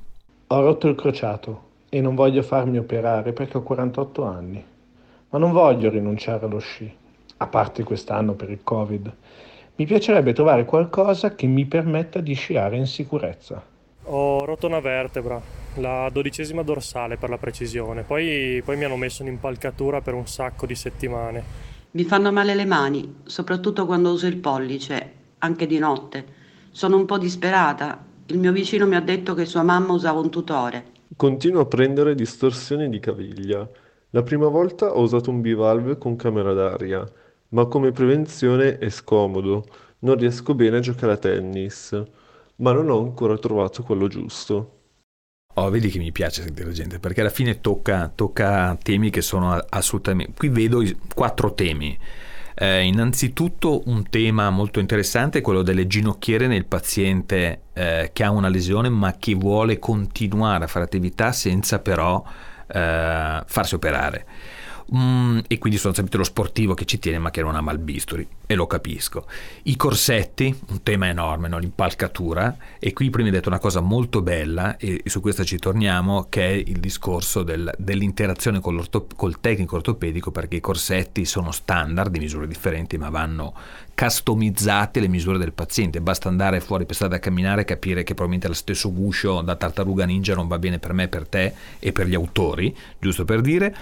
Ho 0.48 0.60
rotto 0.60 0.88
il 0.88 0.94
crociato 0.94 1.68
e 1.88 2.00
non 2.00 2.14
voglio 2.14 2.42
farmi 2.42 2.78
operare 2.78 3.32
perché 3.32 3.56
ho 3.56 3.62
48 3.62 4.24
anni 4.24 4.64
ma 5.30 5.38
non 5.38 5.52
voglio 5.52 5.90
rinunciare 5.90 6.44
allo 6.44 6.58
sci, 6.58 6.92
a 7.38 7.46
parte 7.46 7.84
quest'anno 7.84 8.34
per 8.34 8.50
il 8.50 8.60
Covid. 8.62 9.14
Mi 9.76 9.86
piacerebbe 9.86 10.32
trovare 10.32 10.64
qualcosa 10.64 11.34
che 11.34 11.46
mi 11.46 11.64
permetta 11.66 12.20
di 12.20 12.34
sciare 12.34 12.76
in 12.76 12.86
sicurezza. 12.86 13.62
Ho 14.04 14.44
rotto 14.44 14.66
una 14.66 14.80
vertebra, 14.80 15.40
la 15.76 16.10
dodicesima 16.12 16.62
dorsale 16.62 17.16
per 17.16 17.30
la 17.30 17.38
precisione, 17.38 18.02
poi, 18.02 18.60
poi 18.64 18.76
mi 18.76 18.84
hanno 18.84 18.96
messo 18.96 19.22
un'impalcatura 19.22 20.00
per 20.00 20.14
un 20.14 20.26
sacco 20.26 20.66
di 20.66 20.74
settimane. 20.74 21.68
Mi 21.92 22.04
fanno 22.04 22.32
male 22.32 22.54
le 22.54 22.64
mani, 22.64 23.20
soprattutto 23.24 23.86
quando 23.86 24.12
uso 24.12 24.26
il 24.26 24.36
pollice, 24.36 25.12
anche 25.38 25.66
di 25.66 25.78
notte. 25.78 26.24
Sono 26.70 26.96
un 26.96 27.04
po' 27.04 27.18
disperata. 27.18 28.04
Il 28.26 28.38
mio 28.38 28.52
vicino 28.52 28.86
mi 28.86 28.96
ha 28.96 29.00
detto 29.00 29.34
che 29.34 29.44
sua 29.44 29.62
mamma 29.62 29.92
usava 29.92 30.18
un 30.18 30.30
tutore. 30.30 30.84
Continuo 31.16 31.62
a 31.62 31.66
prendere 31.66 32.14
distorsioni 32.14 32.88
di 32.88 33.00
caviglia. 33.00 33.68
La 34.12 34.24
prima 34.24 34.48
volta 34.48 34.92
ho 34.92 35.02
usato 35.02 35.30
un 35.30 35.40
bivalve 35.40 35.96
con 35.96 36.16
camera 36.16 36.52
d'aria, 36.52 37.08
ma 37.50 37.66
come 37.66 37.92
prevenzione 37.92 38.78
è 38.78 38.88
scomodo, 38.88 39.64
non 40.00 40.16
riesco 40.16 40.52
bene 40.54 40.78
a 40.78 40.80
giocare 40.80 41.12
a 41.12 41.16
tennis, 41.16 42.02
ma 42.56 42.72
non 42.72 42.90
ho 42.90 42.98
ancora 42.98 43.38
trovato 43.38 43.84
quello 43.84 44.08
giusto. 44.08 44.78
Oh, 45.54 45.70
vedi 45.70 45.90
che 45.90 45.98
mi 45.98 46.10
piace 46.10 46.42
sentire 46.42 46.66
la 46.66 46.72
gente, 46.72 46.98
perché 46.98 47.20
alla 47.20 47.30
fine 47.30 47.60
tocca, 47.60 48.10
tocca 48.12 48.76
temi 48.82 49.10
che 49.10 49.20
sono 49.20 49.52
assolutamente... 49.68 50.32
Qui 50.36 50.48
vedo 50.48 50.82
quattro 51.14 51.54
temi. 51.54 51.96
Eh, 52.54 52.82
innanzitutto 52.82 53.82
un 53.86 54.08
tema 54.10 54.50
molto 54.50 54.80
interessante 54.80 55.38
è 55.38 55.40
quello 55.40 55.62
delle 55.62 55.86
ginocchiere 55.86 56.48
nel 56.48 56.66
paziente 56.66 57.62
eh, 57.72 58.10
che 58.12 58.24
ha 58.24 58.30
una 58.30 58.48
lesione 58.48 58.88
ma 58.88 59.16
che 59.16 59.34
vuole 59.34 59.78
continuare 59.78 60.64
a 60.64 60.66
fare 60.66 60.84
attività 60.84 61.32
senza 61.32 61.78
però 61.78 62.22
eh, 62.72 63.42
farsi 63.46 63.74
operare. 63.74 64.26
Mm, 64.92 65.38
e 65.46 65.58
quindi 65.58 65.78
sostanzialmente 65.78 66.16
lo 66.16 66.24
sportivo 66.24 66.74
che 66.74 66.84
ci 66.84 66.98
tiene 66.98 67.20
ma 67.20 67.30
che 67.30 67.42
non 67.42 67.54
ha 67.54 67.60
malbisturi 67.60 68.26
e 68.44 68.54
lo 68.56 68.66
capisco. 68.66 69.26
I 69.64 69.76
corsetti, 69.76 70.52
un 70.68 70.82
tema 70.82 71.06
enorme, 71.06 71.46
no? 71.46 71.58
l'impalcatura 71.58 72.56
e 72.80 72.92
qui 72.92 73.08
prima 73.08 73.28
hai 73.28 73.34
detto 73.34 73.48
una 73.48 73.60
cosa 73.60 73.78
molto 73.80 74.20
bella 74.20 74.76
e, 74.78 75.02
su 75.04 75.20
questa 75.20 75.44
ci 75.44 75.58
torniamo 75.58 76.26
che 76.28 76.44
è 76.44 76.50
il 76.50 76.80
discorso 76.80 77.44
del, 77.44 77.72
dell'interazione 77.78 78.60
col 78.60 79.38
tecnico 79.40 79.76
ortopedico 79.76 80.32
perché 80.32 80.56
i 80.56 80.60
corsetti 80.60 81.24
sono 81.24 81.52
standard 81.52 82.10
di 82.10 82.18
misure 82.18 82.48
differenti 82.48 82.98
ma 82.98 83.10
vanno 83.10 83.54
customizzate 84.00 84.98
le 84.98 85.08
misure 85.08 85.36
del 85.36 85.52
paziente, 85.52 86.00
basta 86.00 86.30
andare 86.30 86.60
fuori 86.60 86.86
per 86.86 86.94
strada 86.94 87.16
a 87.16 87.18
camminare 87.18 87.60
e 87.60 87.64
capire 87.66 88.02
che 88.02 88.14
probabilmente 88.14 88.48
lo 88.48 88.54
stesso 88.54 88.90
guscio 88.94 89.42
da 89.42 89.56
tartaruga 89.56 90.06
ninja 90.06 90.34
non 90.34 90.48
va 90.48 90.58
bene 90.58 90.78
per 90.78 90.94
me, 90.94 91.06
per 91.06 91.28
te 91.28 91.52
e 91.78 91.92
per 91.92 92.06
gli 92.06 92.14
autori, 92.14 92.74
giusto 92.98 93.26
per 93.26 93.42
dire. 93.42 93.76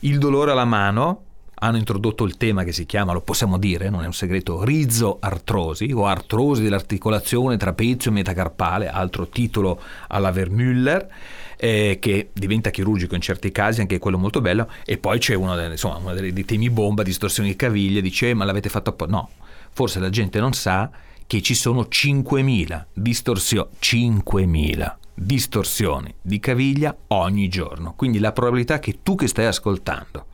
Il 0.00 0.18
dolore 0.18 0.50
alla 0.50 0.64
mano, 0.64 1.26
hanno 1.54 1.76
introdotto 1.76 2.24
il 2.24 2.36
tema 2.36 2.64
che 2.64 2.72
si 2.72 2.86
chiama, 2.86 3.12
lo 3.12 3.20
possiamo 3.20 3.56
dire, 3.56 3.88
non 3.88 4.02
è 4.02 4.06
un 4.06 4.12
segreto, 4.12 4.64
rizoartrosi 4.64 5.92
o 5.92 6.06
artrosi 6.06 6.64
dell'articolazione 6.64 7.56
trapezio 7.56 8.10
metacarpale, 8.10 8.88
altro 8.88 9.28
titolo 9.28 9.80
alla 10.08 10.32
Vermüller, 10.32 11.08
eh, 11.56 11.98
che 12.00 12.30
diventa 12.32 12.70
chirurgico 12.70 13.14
in 13.14 13.20
certi 13.20 13.52
casi, 13.52 13.80
anche 13.80 14.00
quello 14.00 14.18
molto 14.18 14.40
bello, 14.40 14.68
e 14.84 14.98
poi 14.98 15.20
c'è 15.20 15.34
uno, 15.34 15.56
insomma, 15.66 15.98
uno 15.98 16.14
dei, 16.14 16.32
dei, 16.32 16.44
temi 16.44 16.68
bomba, 16.68 17.04
distorsioni 17.04 17.50
di 17.50 17.54
caviglie, 17.54 18.00
dice 18.00 18.30
eh, 18.30 18.34
ma 18.34 18.44
l'avete 18.44 18.68
fatto 18.68 18.90
apposta? 18.90 19.14
No, 19.14 19.30
forse 19.72 19.98
la 19.98 20.10
gente 20.10 20.38
non 20.40 20.52
sa 20.52 20.90
che 21.26 21.40
ci 21.40 21.54
sono 21.54 21.86
5.000 21.90 22.84
distorsioni, 22.92 23.68
5.000 23.80 24.94
distorsioni 25.14 26.14
di 26.20 26.38
caviglia 26.40 26.94
ogni 27.08 27.48
giorno. 27.48 27.94
Quindi 27.94 28.18
la 28.18 28.32
probabilità 28.32 28.78
che 28.78 28.98
tu 29.02 29.14
che 29.14 29.28
stai 29.28 29.46
ascoltando 29.46 30.26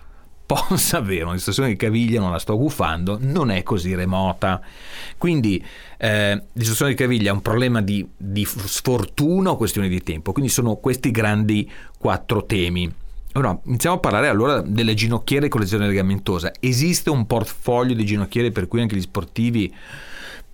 possa 0.48 0.96
avere 0.96 1.24
una 1.24 1.34
distorsione 1.34 1.68
di 1.68 1.76
caviglia, 1.76 2.20
non 2.20 2.32
la 2.32 2.38
sto 2.38 2.56
guffando, 2.56 3.18
non 3.20 3.50
è 3.50 3.62
così 3.62 3.94
remota. 3.94 4.60
Quindi 5.18 5.62
eh, 5.98 6.42
distorsione 6.52 6.92
di 6.92 6.96
caviglia 6.96 7.30
è 7.30 7.34
un 7.34 7.42
problema 7.42 7.82
di, 7.82 8.08
di 8.16 8.46
sfortuna 8.46 9.50
o 9.50 9.56
questione 9.56 9.88
di 9.88 10.02
tempo. 10.02 10.32
Quindi 10.32 10.50
sono 10.50 10.76
questi 10.76 11.10
grandi 11.10 11.70
quattro 11.98 12.46
temi. 12.46 12.90
Ora, 13.38 13.56
iniziamo 13.66 13.94
a 13.94 14.00
parlare 14.00 14.26
allora 14.26 14.60
delle 14.62 14.94
ginocchiere 14.94 15.46
con 15.46 15.60
lesione 15.60 15.86
legamentosa. 15.86 16.50
Esiste 16.58 17.08
un 17.08 17.24
portfolio 17.24 17.94
di 17.94 18.04
ginocchiere 18.04 18.50
per 18.50 18.66
cui 18.66 18.80
anche 18.80 18.96
gli 18.96 19.00
sportivi 19.00 19.72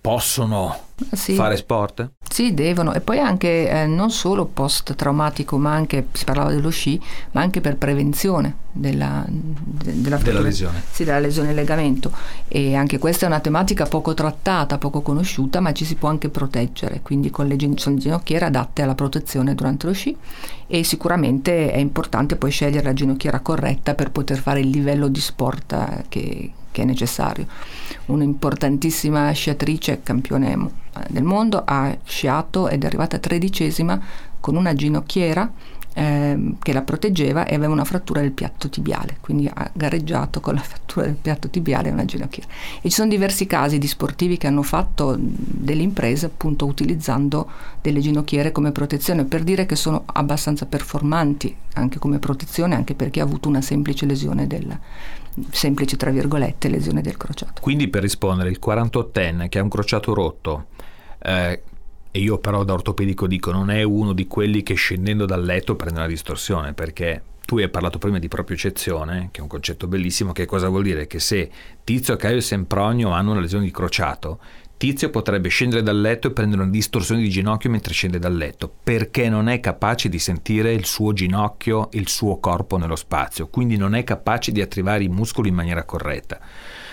possono 0.05 0.77
sì. 1.13 1.33
fare 1.33 1.57
sport? 1.57 2.11
Sì, 2.29 2.53
devono. 2.53 2.93
E 2.93 3.01
poi 3.01 3.17
anche 3.19 3.67
eh, 3.67 3.87
non 3.87 4.11
solo 4.11 4.45
post-traumatico, 4.45 5.57
ma 5.57 5.73
anche, 5.73 6.07
si 6.11 6.23
parlava 6.25 6.51
dello 6.51 6.69
sci, 6.69 7.01
ma 7.31 7.41
anche 7.41 7.59
per 7.59 7.77
prevenzione 7.77 8.55
della, 8.71 9.25
de, 9.27 10.01
della, 10.01 10.17
della 10.17 10.41
lesione. 10.41 10.83
Sì, 10.91 11.03
della 11.03 11.17
lesione 11.17 11.47
del 11.47 11.57
legamento. 11.57 12.11
E 12.47 12.75
anche 12.75 12.99
questa 12.99 13.25
è 13.25 13.29
una 13.29 13.39
tematica 13.39 13.85
poco 13.85 14.13
trattata, 14.13 14.77
poco 14.77 15.01
conosciuta, 15.01 15.59
ma 15.59 15.71
ci 15.71 15.85
si 15.85 15.95
può 15.95 16.09
anche 16.09 16.29
proteggere. 16.29 16.99
Quindi 17.01 17.31
con 17.31 17.47
le 17.47 17.55
ginocchiere 17.55 18.45
adatte 18.45 18.83
alla 18.83 18.95
protezione 18.95 19.55
durante 19.55 19.87
lo 19.87 19.93
sci 19.93 20.15
e 20.67 20.83
sicuramente 20.83 21.71
è 21.71 21.77
importante 21.77 22.35
poi 22.35 22.51
scegliere 22.51 22.85
la 22.85 22.93
ginocchiera 22.93 23.39
corretta 23.39 23.95
per 23.95 24.11
poter 24.11 24.37
fare 24.37 24.59
il 24.59 24.69
livello 24.69 25.07
di 25.07 25.19
sport 25.19 25.71
eh, 25.73 26.05
che 26.09 26.51
che 26.75 26.81
è 26.81 26.85
necessario. 26.85 27.47
Un'importantissima 28.07 29.31
sciatrice, 29.31 30.01
campione 30.03 30.53
eh, 30.53 30.99
del 31.09 31.23
mondo, 31.23 31.63
ha 31.65 31.97
sciato 32.03 32.67
ed 32.67 32.83
è 32.83 32.85
arrivata 32.85 33.17
tredicesima 33.17 33.99
con 34.39 34.55
una 34.55 34.73
ginocchiera 34.73 35.51
eh, 35.97 36.55
che 36.61 36.73
la 36.73 36.81
proteggeva 36.81 37.45
e 37.45 37.55
aveva 37.55 37.71
una 37.71 37.85
frattura 37.85 38.19
del 38.19 38.31
piatto 38.31 38.69
tibiale, 38.69 39.17
quindi 39.21 39.49
ha 39.51 39.69
gareggiato 39.73 40.41
con 40.41 40.53
la 40.53 40.61
frattura 40.61 41.05
del 41.05 41.15
piatto 41.15 41.49
tibiale 41.49 41.89
e 41.89 41.93
una 41.93 42.03
ginocchiera. 42.05 42.49
E 42.81 42.89
ci 42.89 42.95
sono 42.95 43.09
diversi 43.09 43.47
casi 43.47 43.77
di 43.77 43.87
sportivi 43.87 44.35
che 44.37 44.47
hanno 44.47 44.61
fatto 44.61 45.15
delle 45.17 45.81
imprese 45.81 46.25
appunto 46.25 46.65
utilizzando 46.65 47.49
delle 47.81 48.01
ginocchiere 48.01 48.51
come 48.51 48.73
protezione, 48.73 49.23
per 49.23 49.43
dire 49.43 49.65
che 49.65 49.77
sono 49.77 50.03
abbastanza 50.05 50.65
performanti 50.65 51.55
anche 51.73 51.97
come 51.97 52.19
protezione, 52.19 52.75
anche 52.75 52.93
perché 52.93 53.21
ha 53.21 53.23
avuto 53.23 53.47
una 53.47 53.61
semplice 53.61 54.05
lesione 54.05 54.47
del, 54.47 54.77
semplice 55.51 55.97
tra 55.97 56.11
virgolette 56.11 56.69
lesione 56.69 57.01
del 57.01 57.17
crociato. 57.17 57.61
Quindi 57.61 57.87
per 57.87 58.01
rispondere, 58.01 58.49
il 58.49 58.59
48enne 58.63 59.49
che 59.49 59.59
ha 59.59 59.63
un 59.63 59.69
crociato 59.69 60.13
rotto, 60.13 60.67
eh, 61.21 61.61
e 62.11 62.19
io 62.19 62.37
però 62.37 62.63
da 62.63 62.73
ortopedico 62.73 63.27
dico 63.27 63.51
non 63.51 63.69
è 63.69 63.83
uno 63.83 64.13
di 64.13 64.25
quelli 64.27 64.63
che 64.63 64.75
scendendo 64.75 65.25
dal 65.25 65.43
letto 65.43 65.75
prende 65.75 65.99
una 65.99 66.07
distorsione, 66.07 66.73
perché 66.73 67.21
tu 67.45 67.57
hai 67.57 67.69
parlato 67.69 67.99
prima 67.99 68.19
di 68.19 68.27
propiocezione, 68.27 69.29
che 69.31 69.39
è 69.39 69.41
un 69.41 69.47
concetto 69.47 69.87
bellissimo, 69.87 70.31
che 70.31 70.45
cosa 70.45 70.69
vuol 70.69 70.83
dire? 70.83 71.07
Che 71.07 71.19
se 71.19 71.49
Tizio, 71.83 72.15
Caio 72.15 72.37
e 72.37 72.41
Sempronio 72.41 73.09
hanno 73.09 73.31
una 73.31 73.41
lesione 73.41 73.65
di 73.65 73.71
crociato, 73.71 74.39
Tizio 74.85 75.09
potrebbe 75.09 75.49
scendere 75.49 75.81
dal 75.81 75.99
letto 75.99 76.27
e 76.27 76.31
prendere 76.31 76.61
una 76.61 76.69
distorsione 76.69 77.19
di 77.19 77.29
ginocchio 77.29 77.71
mentre 77.71 77.91
scende 77.91 78.19
dal 78.19 78.35
letto, 78.35 78.71
perché 78.83 79.29
non 79.29 79.49
è 79.49 79.59
capace 79.59 80.09
di 80.09 80.19
sentire 80.19 80.73
il 80.73 80.85
suo 80.85 81.11
ginocchio 81.11 81.89
il 81.93 82.07
suo 82.07 82.37
corpo 82.37 82.77
nello 82.77 82.95
spazio, 82.95 83.47
quindi 83.47 83.77
non 83.77 83.95
è 83.95 84.03
capace 84.03 84.51
di 84.51 84.61
attivare 84.61 85.03
i 85.03 85.07
muscoli 85.07 85.49
in 85.49 85.55
maniera 85.55 85.85
corretta. 85.85 86.39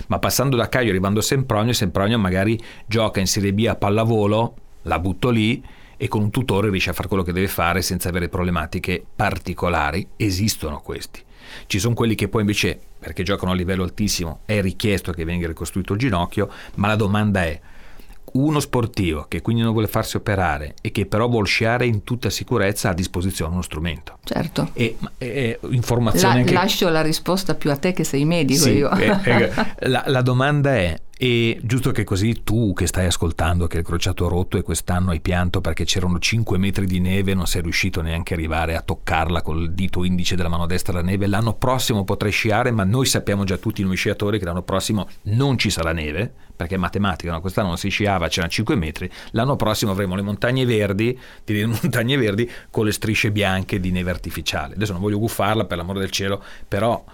Ma 0.07 0.19
passando 0.19 0.57
da 0.57 0.71
Caio 0.71 0.89
arrivando 0.89 1.21
a 1.21 1.23
Sempronio, 1.23 1.75
Sempronio 1.75 2.19
magari 2.19 2.59
gioca 2.87 3.21
in 3.21 3.27
Serie 3.27 3.53
B 3.53 3.67
a 3.69 3.75
pallavolo, 3.75 4.55
la 4.85 4.99
butto 4.99 5.29
lì 5.29 5.63
e 5.99 6.09
con 6.09 6.23
un 6.23 6.31
tutore 6.31 6.71
riesce 6.71 6.89
a 6.89 6.95
fare 6.95 7.09
quello 7.09 7.23
che 7.23 7.35
deve 7.35 7.47
fare 7.47 7.83
senza 7.83 8.09
avere 8.09 8.31
problematiche 8.31 9.05
particolari. 9.15 10.09
Esistono 10.17 10.81
questi. 10.81 11.23
Ci 11.67 11.79
sono 11.79 11.93
quelli 11.93 12.15
che 12.15 12.29
poi 12.29 12.41
invece, 12.41 12.81
perché 12.99 13.23
giocano 13.23 13.53
a 13.53 13.55
livello 13.55 13.83
altissimo, 13.83 14.41
è 14.47 14.63
richiesto 14.63 15.13
che 15.13 15.27
venga 15.27 15.47
ricostruito 15.47 15.93
il 15.93 15.99
ginocchio, 15.99 16.49
ma 16.77 16.87
la 16.87 16.97
domanda 16.97 17.43
è 17.45 17.61
uno 18.33 18.61
sportivo 18.61 19.27
che 19.29 19.43
quindi 19.43 19.63
non 19.63 19.73
vuole 19.73 19.89
farsi 19.89 20.17
operare 20.17 20.75
e 20.81 20.91
che 20.91 21.07
però 21.07 21.29
vuole 21.29 21.47
sciare 21.47 21.87
in 21.87 22.05
tutta 22.05 22.31
sicurezza 22.31 22.89
ha 22.89 22.91
a 22.93 22.95
disposizione 22.95 23.53
uno 23.53 23.63
strumento. 23.63 24.19
Certo. 24.25 24.71
E, 24.73 24.97
e 25.19 25.59
informazione 25.71 26.35
la, 26.35 26.41
anche... 26.41 26.53
Lascio 26.53 26.89
la 26.89 27.03
risposta 27.03 27.55
più 27.55 27.71
a 27.71 27.77
te 27.77 27.93
che 27.93 28.05
sei 28.05 28.25
medico. 28.25 28.63
Sì, 28.63 28.81
eh, 28.81 29.19
eh, 29.25 29.53
la, 29.89 30.05
la 30.07 30.23
domanda 30.23 30.75
è 30.75 30.99
e 31.19 31.61
giusto 31.63 31.93
che 31.93 32.05
così 32.05 32.43
tu 32.43 32.73
che 32.73 32.87
stai 32.87 33.07
ascoltando 33.07 33.67
che 33.67 33.79
il 33.79 33.85
crociato 33.85 34.29
rotto 34.29 34.57
e 34.57 34.63
quest'anno 34.63 35.11
hai 35.11 35.21
pianto 35.21 35.61
perché 35.61 35.85
c'erano 35.85 36.19
5 36.19 36.59
metri 36.59 36.87
di 36.87 37.01
neve 37.01 37.33
e 37.33 37.35
non 37.35 37.47
sei 37.47 37.63
riuscito 37.63 38.01
neanche 38.01 38.35
arrivare 38.35 38.75
a 38.75 38.83
toccarla 38.83 39.43
col 39.43 39.73
dito 39.73 40.05
indice 40.05 40.35
della 40.35 40.49
mano 40.49 40.67
destra 40.67 40.95
la 40.95 41.03
neve, 41.03 41.27
l'anno 41.27 41.55
prossimo 41.55 42.05
potrai 42.05 42.33
sciare 42.33 42.71
ma 42.71 42.85
noi 42.85 43.07
sappiamo 43.07 43.45
già 43.45 43.57
tutti 43.57 43.83
noi 43.83 43.97
sciatori 43.97 44.39
che 44.39 44.45
l'anno 44.45 44.63
prossimo 44.63 45.09
non 45.23 45.59
ci 45.59 45.71
sarà 45.71 45.93
neve 45.93 46.33
perché 46.63 46.77
è 46.77 46.79
matematica, 46.79 47.33
no? 47.33 47.41
quest'anno 47.41 47.69
non 47.69 47.77
si 47.77 47.89
sciava, 47.89 48.29
c'erano 48.29 48.53
5 48.53 48.77
metri, 48.77 49.11
l'anno 49.33 49.57
prossimo 49.57 49.91
avremo 49.91 50.15
le 50.15 50.23
montagne 50.23 50.65
verdi, 50.65 51.19
le 51.45 51.67
montagne 51.67 52.17
verdi 52.17 52.49
con 52.71 52.85
le 52.85 52.93
strisce 52.93 53.33
bianche 53.33 53.81
di 53.81 53.91
neve 53.91 54.11
artificiale. 54.11 54.75
Adesso 54.75 54.93
non 54.93 55.01
voglio 55.01 55.19
guffarla 55.19 55.65
per 55.65 55.77
l'amore 55.77 56.01
del 56.01 56.11
cielo, 56.11 56.43
però 56.69 57.05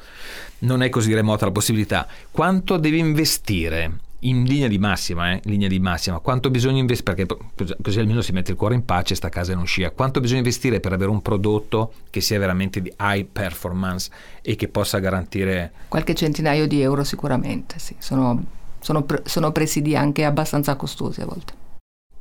non 0.61 0.83
è 0.83 0.89
così 0.89 1.15
remota 1.15 1.45
la 1.45 1.53
possibilità. 1.53 2.07
Quanto 2.31 2.77
devi 2.77 2.99
investire? 2.99 4.01
In 4.23 4.43
linea 4.43 4.67
di 4.67 4.79
massima, 4.79 5.31
eh? 5.31 5.41
linea 5.45 5.69
di 5.69 5.79
massima, 5.79 6.19
quanto 6.19 6.51
bisogna 6.51 6.81
investire? 6.81 7.25
Perché 7.55 7.77
così 7.81 8.01
almeno 8.01 8.21
si 8.21 8.33
mette 8.33 8.51
il 8.51 8.57
cuore 8.57 8.75
in 8.75 8.85
pace, 8.85 9.15
sta 9.15 9.29
casa 9.29 9.53
e 9.53 9.55
non 9.55 9.65
scia. 9.65 9.93
Quanto 9.93 10.19
bisogna 10.19 10.39
investire 10.39 10.81
per 10.81 10.93
avere 10.93 11.11
un 11.11 11.23
prodotto 11.23 11.93
che 12.11 12.21
sia 12.21 12.39
veramente 12.41 12.83
di 12.83 12.93
high 12.99 13.25
performance 13.25 14.11
e 14.43 14.57
che 14.57 14.67
possa 14.67 14.99
garantire. 14.99 15.73
Qualche 15.87 16.15
centinaio 16.15 16.67
di 16.67 16.81
euro 16.81 17.05
sicuramente, 17.05 17.79
sì. 17.79 17.95
Sono, 17.99 18.43
sono, 18.81 19.07
sono 19.23 19.53
presidi 19.53 19.95
anche 19.95 20.25
abbastanza 20.25 20.75
costosi 20.75 21.21
a 21.21 21.27
volte. 21.27 21.67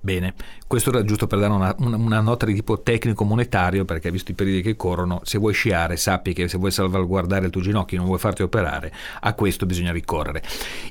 Bene, 0.08 0.36
questo 0.68 0.90
era 0.90 1.04
giusto 1.04 1.28
per 1.28 1.38
dare 1.38 1.52
una, 1.52 1.76
una, 1.80 2.22
nota 2.22 2.46
di 2.46 2.54
tipo 2.54 2.82
tecnico-monetario, 2.82 3.84
perché 3.84 4.10
visto 4.10 4.32
i 4.32 4.36
periodi 4.36 4.62
che 4.62 4.78
corrono, 4.78 5.20
se 5.26 5.38
vuoi 5.38 5.52
sciare 5.52 5.98
sappi 5.98 6.32
che 6.32 6.48
se 6.48 6.58
vuoi 6.58 6.72
salvaguardare 6.72 7.48
il 7.48 7.52
tuo 7.52 7.60
ginocchio 7.60 7.98
non 7.98 8.06
vuoi 8.06 8.18
farti 8.18 8.42
operare, 8.42 8.94
a 9.20 9.34
questo 9.34 9.66
bisogna 9.66 9.92
ricorrere. 9.92 10.42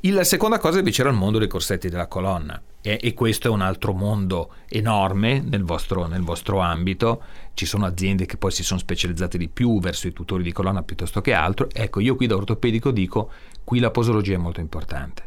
La 0.03 0.23
seconda 0.23 0.59
cosa 0.59 0.81
invece 0.81 1.01
era 1.01 1.09
il 1.09 1.17
mondo 1.17 1.39
dei 1.39 1.49
corsetti 1.49 1.89
della 1.89 2.09
colonna, 2.09 2.61
e, 2.83 2.99
e 3.01 3.15
questo 3.15 3.49
è 3.49 3.51
un 3.51 3.63
altro 3.63 3.95
mondo 3.95 4.51
enorme 4.69 5.41
nel 5.41 5.65
vostro, 5.65 6.07
nel 6.07 6.21
vostro 6.21 6.59
ambito, 6.59 7.23
ci 7.55 7.65
sono 7.65 7.87
aziende 7.87 8.27
che 8.27 8.37
poi 8.37 8.51
si 8.51 8.63
sono 8.63 8.81
specializzate 8.81 9.39
di 9.39 9.49
più 9.49 9.81
verso 9.81 10.09
i 10.09 10.13
tutori 10.13 10.43
di 10.43 10.53
colonna 10.53 10.83
piuttosto 10.83 11.23
che 11.23 11.33
altro, 11.33 11.71
ecco 11.73 12.01
io 12.01 12.17
qui 12.17 12.27
da 12.27 12.37
ortopedico 12.37 12.91
dico, 12.91 13.31
qui 13.65 13.79
la 13.79 13.91
posologia 13.91 14.35
è 14.35 14.37
molto 14.37 14.61
importante 14.61 15.26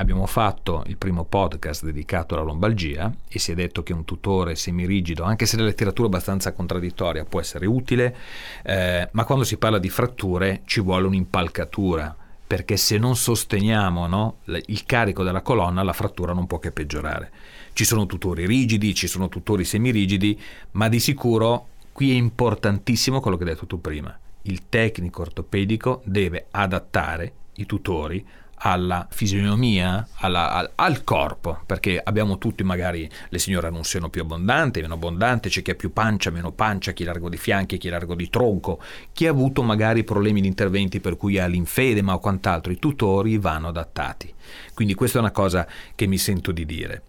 Abbiamo 0.00 0.26
fatto 0.26 0.84
il 0.86 0.96
primo 0.96 1.24
podcast 1.24 1.84
dedicato 1.84 2.34
alla 2.34 2.44
lombalgia 2.44 3.12
e 3.28 3.40
si 3.40 3.50
è 3.50 3.56
detto 3.56 3.82
che 3.82 3.92
un 3.92 4.04
tutore 4.04 4.54
semirigido, 4.54 5.24
anche 5.24 5.44
se 5.44 5.56
la 5.56 5.64
letteratura 5.64 6.06
è 6.06 6.10
abbastanza 6.10 6.52
contraddittoria, 6.52 7.24
può 7.24 7.40
essere 7.40 7.66
utile, 7.66 8.16
eh, 8.62 9.08
ma 9.10 9.24
quando 9.24 9.42
si 9.42 9.56
parla 9.56 9.80
di 9.80 9.88
fratture 9.88 10.62
ci 10.66 10.80
vuole 10.80 11.08
un'impalcatura 11.08 12.14
perché 12.46 12.76
se 12.76 12.96
non 12.96 13.16
sosteniamo 13.16 14.06
no, 14.06 14.36
il 14.44 14.84
carico 14.86 15.24
della 15.24 15.42
colonna 15.42 15.82
la 15.82 15.92
frattura 15.92 16.32
non 16.32 16.46
può 16.46 16.60
che 16.60 16.70
peggiorare. 16.70 17.32
Ci 17.72 17.84
sono 17.84 18.06
tutori 18.06 18.46
rigidi, 18.46 18.94
ci 18.94 19.08
sono 19.08 19.28
tutori 19.28 19.64
semirigidi, 19.64 20.40
ma 20.72 20.88
di 20.88 21.00
sicuro 21.00 21.70
qui 21.90 22.12
è 22.12 22.14
importantissimo 22.14 23.18
quello 23.20 23.36
che 23.36 23.42
hai 23.42 23.50
detto 23.50 23.66
tu 23.66 23.80
prima. 23.80 24.16
Il 24.42 24.68
tecnico 24.68 25.22
ortopedico 25.22 26.02
deve 26.04 26.46
adattare 26.52 27.32
i 27.54 27.66
tutori 27.66 28.24
alla 28.58 29.06
fisionomia, 29.10 30.06
alla, 30.16 30.52
al, 30.52 30.70
al, 30.74 31.04
corpo, 31.04 31.60
perché 31.66 32.00
abbiamo 32.02 32.38
tutti 32.38 32.62
magari 32.62 33.08
le 33.28 33.38
signore 33.38 33.68
un 33.68 33.84
seno 33.84 34.08
più 34.08 34.22
abbondante, 34.22 34.80
meno 34.80 34.94
abbondante, 34.94 35.48
c'è 35.48 35.62
chi 35.62 35.70
ha 35.70 35.74
più 35.74 35.92
pancia, 35.92 36.30
meno 36.30 36.52
pancia, 36.52 36.92
chi 36.92 37.04
largo 37.04 37.28
di 37.28 37.36
fianchi, 37.36 37.78
chi 37.78 37.88
largo 37.88 38.14
di 38.14 38.28
tronco, 38.28 38.80
chi 39.12 39.26
ha 39.26 39.30
avuto 39.30 39.62
magari 39.62 40.04
problemi 40.04 40.40
di 40.40 40.46
interventi 40.46 41.00
per 41.00 41.16
cui 41.16 41.38
ha 41.38 41.46
l'infedema 41.46 42.14
o 42.14 42.18
quant'altro, 42.18 42.72
i 42.72 42.78
tutori 42.78 43.38
vanno 43.38 43.68
adattati. 43.68 44.32
Quindi 44.74 44.94
questa 44.94 45.18
è 45.18 45.20
una 45.20 45.30
cosa 45.30 45.66
che 45.94 46.06
mi 46.06 46.18
sento 46.18 46.52
di 46.52 46.64
dire. 46.64 47.02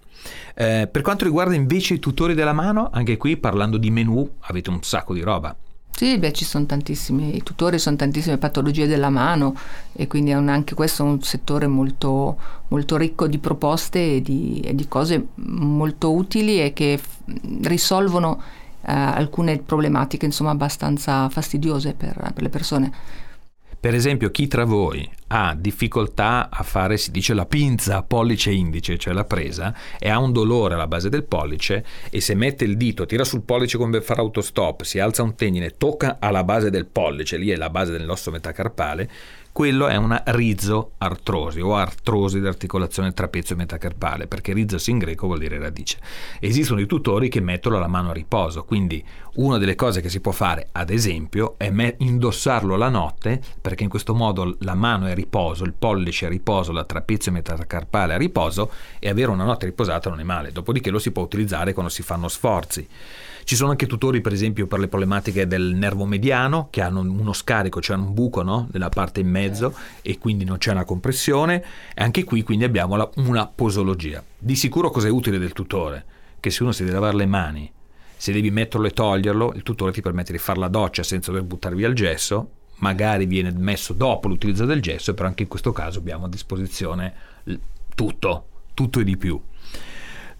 Eh, 0.53 0.87
per 0.91 1.01
quanto 1.01 1.23
riguarda 1.23 1.55
invece 1.55 1.95
i 1.95 1.99
tutori 1.99 2.33
della 2.33 2.53
mano, 2.53 2.89
anche 2.91 3.17
qui 3.17 3.37
parlando 3.37 3.77
di 3.77 3.89
menu 3.89 4.29
avete 4.41 4.69
un 4.69 4.83
sacco 4.83 5.13
di 5.13 5.21
roba. 5.21 5.55
Sì, 5.91 6.17
beh, 6.17 6.31
ci 6.31 6.45
sono 6.45 6.65
tantissimi 6.65 7.43
tutori, 7.43 7.77
sono 7.77 7.97
tantissime 7.97 8.37
patologie 8.37 8.87
della 8.87 9.09
mano 9.09 9.53
e 9.91 10.07
quindi 10.07 10.31
un, 10.31 10.47
anche 10.47 10.73
questo 10.73 11.03
è 11.03 11.05
un 11.05 11.21
settore 11.21 11.67
molto, 11.67 12.37
molto 12.69 12.95
ricco 12.95 13.27
di 13.27 13.37
proposte 13.37 14.15
e 14.15 14.21
di, 14.21 14.61
e 14.61 14.73
di, 14.75 14.87
cose 14.87 15.27
molto 15.35 16.13
utili 16.13 16.61
e 16.61 16.71
che 16.71 16.97
f- 16.97 17.17
risolvono 17.63 18.41
eh, 18.81 18.93
alcune 18.93 19.57
problematiche 19.57 20.25
insomma 20.25 20.51
abbastanza 20.51 21.27
fastidiose 21.27 21.93
per, 21.93 22.31
per 22.33 22.43
le 22.43 22.49
persone. 22.49 22.91
Per 23.81 23.93
esempio, 23.93 24.29
chi 24.29 24.47
tra 24.47 24.65
voi 24.65 25.09
ha 25.27 25.55
difficoltà 25.57 26.49
a 26.51 26.63
fare, 26.63 26.97
si 26.97 27.11
dice, 27.11 27.33
la 27.33 27.45
pinza 27.45 28.03
pollice-indice, 28.03 28.97
cioè 28.97 29.13
la 29.13 29.23
presa, 29.23 29.73
e 29.97 30.09
ha 30.09 30.19
un 30.19 30.33
dolore 30.33 30.73
alla 30.73 30.87
base 30.87 31.07
del 31.07 31.23
pollice 31.23 31.85
e 32.09 32.19
se 32.19 32.35
mette 32.35 32.65
il 32.65 32.75
dito, 32.75 33.05
tira 33.05 33.23
sul 33.23 33.43
pollice 33.43 33.77
come 33.77 33.91
per 33.91 34.01
fare 34.01 34.19
autostop, 34.19 34.81
si 34.81 34.99
alza 34.99 35.23
un 35.23 35.33
tendine, 35.35 35.77
tocca 35.77 36.17
alla 36.19 36.43
base 36.43 36.69
del 36.69 36.87
pollice, 36.87 37.37
lì 37.37 37.51
è 37.51 37.55
la 37.55 37.69
base 37.69 37.93
dell'osso 37.93 38.31
metacarpale, 38.31 39.09
quello 39.51 39.87
è 39.87 39.95
una 39.95 40.23
rizoartrosi 40.25 41.59
o 41.59 41.75
artrosi 41.75 42.39
dell'articolazione 42.39 43.13
trapezio-metacarpale, 43.13 44.27
perché 44.27 44.53
rizos 44.53 44.87
in 44.87 44.97
greco 44.97 45.27
vuol 45.27 45.39
dire 45.39 45.57
radice. 45.57 45.99
Esistono 46.39 46.79
i 46.79 46.85
tutori 46.85 47.29
che 47.29 47.41
mettono 47.41 47.79
la 47.79 47.87
mano 47.87 48.09
a 48.09 48.13
riposo, 48.13 48.63
quindi 48.63 49.03
una 49.35 49.57
delle 49.57 49.75
cose 49.75 50.01
che 50.01 50.09
si 50.09 50.19
può 50.19 50.31
fare, 50.31 50.69
ad 50.71 50.89
esempio, 50.89 51.55
è 51.57 51.71
indossarlo 51.99 52.75
la 52.75 52.89
notte, 52.89 53.41
perché 53.61 53.83
in 53.83 53.89
questo 53.89 54.13
modo 54.13 54.55
la 54.59 54.75
mano 54.75 55.07
è 55.07 55.11
a 55.11 55.15
riposo, 55.15 55.63
il 55.63 55.73
pollice 55.73 56.25
è 56.25 56.27
a 56.27 56.31
riposo, 56.31 56.71
la 56.71 56.83
trapezio-metacarpale 56.83 58.13
è 58.13 58.15
a 58.15 58.19
riposo 58.19 58.71
e 58.99 59.09
avere 59.09 59.31
una 59.31 59.43
notte 59.43 59.65
riposata 59.65 60.09
non 60.09 60.19
è 60.19 60.23
male, 60.23 60.51
dopodiché 60.51 60.89
lo 60.89 60.99
si 60.99 61.11
può 61.11 61.23
utilizzare 61.23 61.73
quando 61.73 61.91
si 61.91 62.01
fanno 62.01 62.27
sforzi. 62.27 62.87
Ci 63.49 63.55
sono 63.55 63.71
anche 63.71 63.87
tutori, 63.87 64.21
per 64.21 64.31
esempio, 64.31 64.67
per 64.67 64.77
le 64.77 64.87
problematiche 64.87 65.47
del 65.47 65.73
nervo 65.73 66.05
mediano, 66.05 66.67
che 66.69 66.81
hanno 66.81 66.99
uno 66.99 67.33
scarico, 67.33 67.81
cioè 67.81 67.97
un 67.97 68.13
buco 68.13 68.43
no? 68.43 68.67
nella 68.71 68.89
parte 68.89 69.21
in 69.21 69.27
mezzo 69.27 69.73
e 70.03 70.19
quindi 70.19 70.45
non 70.45 70.59
c'è 70.59 70.69
una 70.69 70.85
compressione. 70.85 71.65
E 71.95 72.03
anche 72.03 72.23
qui 72.25 72.43
quindi 72.43 72.63
abbiamo 72.63 72.95
la, 72.95 73.09
una 73.15 73.47
posologia. 73.47 74.23
Di 74.37 74.55
sicuro 74.55 74.91
cosa 74.91 75.07
è 75.07 75.09
utile 75.09 75.39
del 75.39 75.53
tutore? 75.53 76.05
Che 76.39 76.51
se 76.51 76.61
uno 76.61 76.71
si 76.71 76.83
deve 76.83 76.93
lavare 76.93 77.15
le 77.15 77.25
mani, 77.25 77.71
se 78.15 78.31
devi 78.31 78.51
metterlo 78.51 78.85
e 78.85 78.91
toglierlo, 78.91 79.53
il 79.55 79.63
tutore 79.63 79.93
ti 79.93 80.01
permette 80.01 80.31
di 80.31 80.37
fare 80.37 80.59
la 80.59 80.67
doccia 80.67 81.01
senza 81.01 81.31
dover 81.31 81.47
buttare 81.47 81.73
via 81.73 81.87
il 81.87 81.95
gesso, 81.95 82.51
magari 82.75 83.25
viene 83.25 83.51
messo 83.51 83.93
dopo 83.93 84.27
l'utilizzo 84.27 84.65
del 84.65 84.79
gesso, 84.79 85.15
però 85.15 85.27
anche 85.27 85.41
in 85.41 85.49
questo 85.49 85.71
caso 85.71 85.97
abbiamo 85.97 86.25
a 86.25 86.29
disposizione 86.29 87.13
tutto, 87.95 88.45
tutto 88.75 88.99
e 88.99 89.03
di 89.03 89.17
più. 89.17 89.41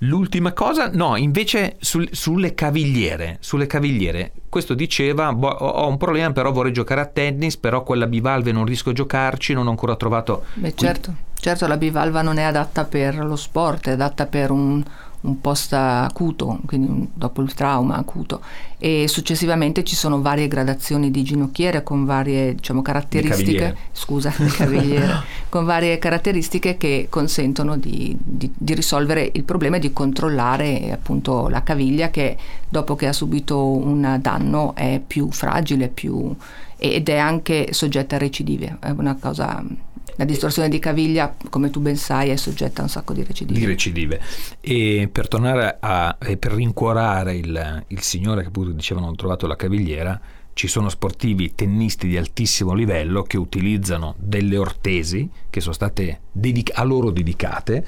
L'ultima 0.04 0.54
cosa, 0.54 0.90
no, 0.94 1.18
invece 1.18 1.76
sul, 1.80 2.08
sulle 2.12 2.54
cavigliere, 2.54 3.38
sulle 3.42 3.68
cavigliere, 3.68 4.32
questo 4.48 4.74
diceva, 4.74 5.34
boh, 5.34 5.50
ho 5.50 5.88
un 5.88 5.98
problema 5.98 6.32
però 6.32 6.52
vorrei 6.54 6.72
giocare 6.72 7.02
a 7.02 7.06
tennis, 7.06 7.58
però 7.58 7.84
quella 7.84 8.08
bivalve 8.08 8.54
non 8.54 8.64
riesco 8.64 8.92
a 8.92 8.94
giocarci, 8.94 9.54
non 9.54 9.68
ho 9.68 9.72
ancora 9.72 9.98
trovato... 9.98 10.46
Beh 10.54 10.74
certo, 10.74 11.14
certo 11.38 11.68
la 11.68 11.76
bivalva 11.76 12.22
non 12.22 12.38
è 12.38 12.44
adatta 12.44 12.86
per 12.86 13.18
lo 13.18 13.36
sport, 13.36 13.90
è 13.90 13.92
adatta 13.92 14.26
per 14.26 14.52
un, 14.52 14.82
un 15.22 15.42
post 15.42 15.74
acuto, 15.74 16.60
quindi 16.66 17.10
dopo 17.14 17.42
il 17.42 17.54
trauma 17.54 17.96
acuto. 17.96 18.42
E 18.78 19.08
successivamente 19.10 19.84
ci 19.84 19.96
sono 19.96 20.22
varie 20.22 20.48
gradazioni 20.48 21.12
di 21.12 21.24
ginocchiere 21.24 21.84
con 21.84 22.06
varie 22.06 22.56
diciamo, 22.56 22.82
caratteristiche, 22.82 23.76
scusa, 23.92 24.34
con 25.50 25.66
varie 25.66 25.98
caratteristiche 26.00 26.78
che 26.78 27.08
consentono 27.10 27.76
di, 27.76 28.16
di, 28.18 28.50
di, 28.56 28.74
risolvere 28.74 29.30
il 29.34 29.44
problema 29.44 29.76
e 29.76 29.80
di 29.80 29.92
controllare 29.92 30.92
appunto 30.94 31.50
la 31.50 31.64
caviglia 31.64 32.10
che 32.10 32.38
dopo 32.70 32.96
che 32.96 33.08
ha 33.08 33.14
subito 33.14 33.66
un 33.66 34.18
danno 34.22 34.74
è 34.76 35.02
più 35.06 35.30
fragile 35.32 35.90
più, 35.90 36.34
ed 36.82 37.10
è 37.10 37.18
anche 37.18 37.74
soggetta 37.74 38.16
a 38.16 38.20
recidive, 38.20 38.78
è 38.80 38.92
una 38.92 39.18
cosa 39.20 39.62
la 40.20 40.26
distorsione 40.26 40.68
di 40.68 40.80
caviglia, 40.80 41.34
come 41.50 41.70
tu 41.70 41.80
ben 41.80 41.96
sai, 41.96 42.28
è 42.28 42.36
soggetta 42.36 42.82
a 42.82 42.84
un 42.84 42.90
sacco 42.90 43.14
di 43.14 43.24
recidive. 43.24 43.58
Di 43.58 43.66
recidive. 43.66 44.22
E 44.60 45.08
per 45.10 45.30
tornare 45.30 45.78
a, 45.80 46.18
per 46.38 46.52
rincuorare 46.52 47.38
il, 47.38 47.86
il 47.88 48.02
signore 48.02 48.44
che 48.44 48.50
pure 48.50 48.76
diceva 48.76 49.00
non 49.00 49.12
ho 49.12 49.16
trovato 49.16 49.48
la 49.48 49.56
cavigliera, 49.56 50.20
ci 50.52 50.68
sono 50.68 50.90
sportivi 50.90 51.56
tennisti 51.56 52.10
di 52.10 52.18
altissimo 52.18 52.74
livello 52.74 53.24
che 53.24 53.38
utilizzano 53.38 54.16
delle 54.18 54.58
ortesi 54.58 55.30
che 55.50 55.62
sono 55.62 55.74
state 55.74 56.20
dedic- 56.34 56.78
a 56.78 56.84
loro 56.84 57.12
dedicate 57.12 57.86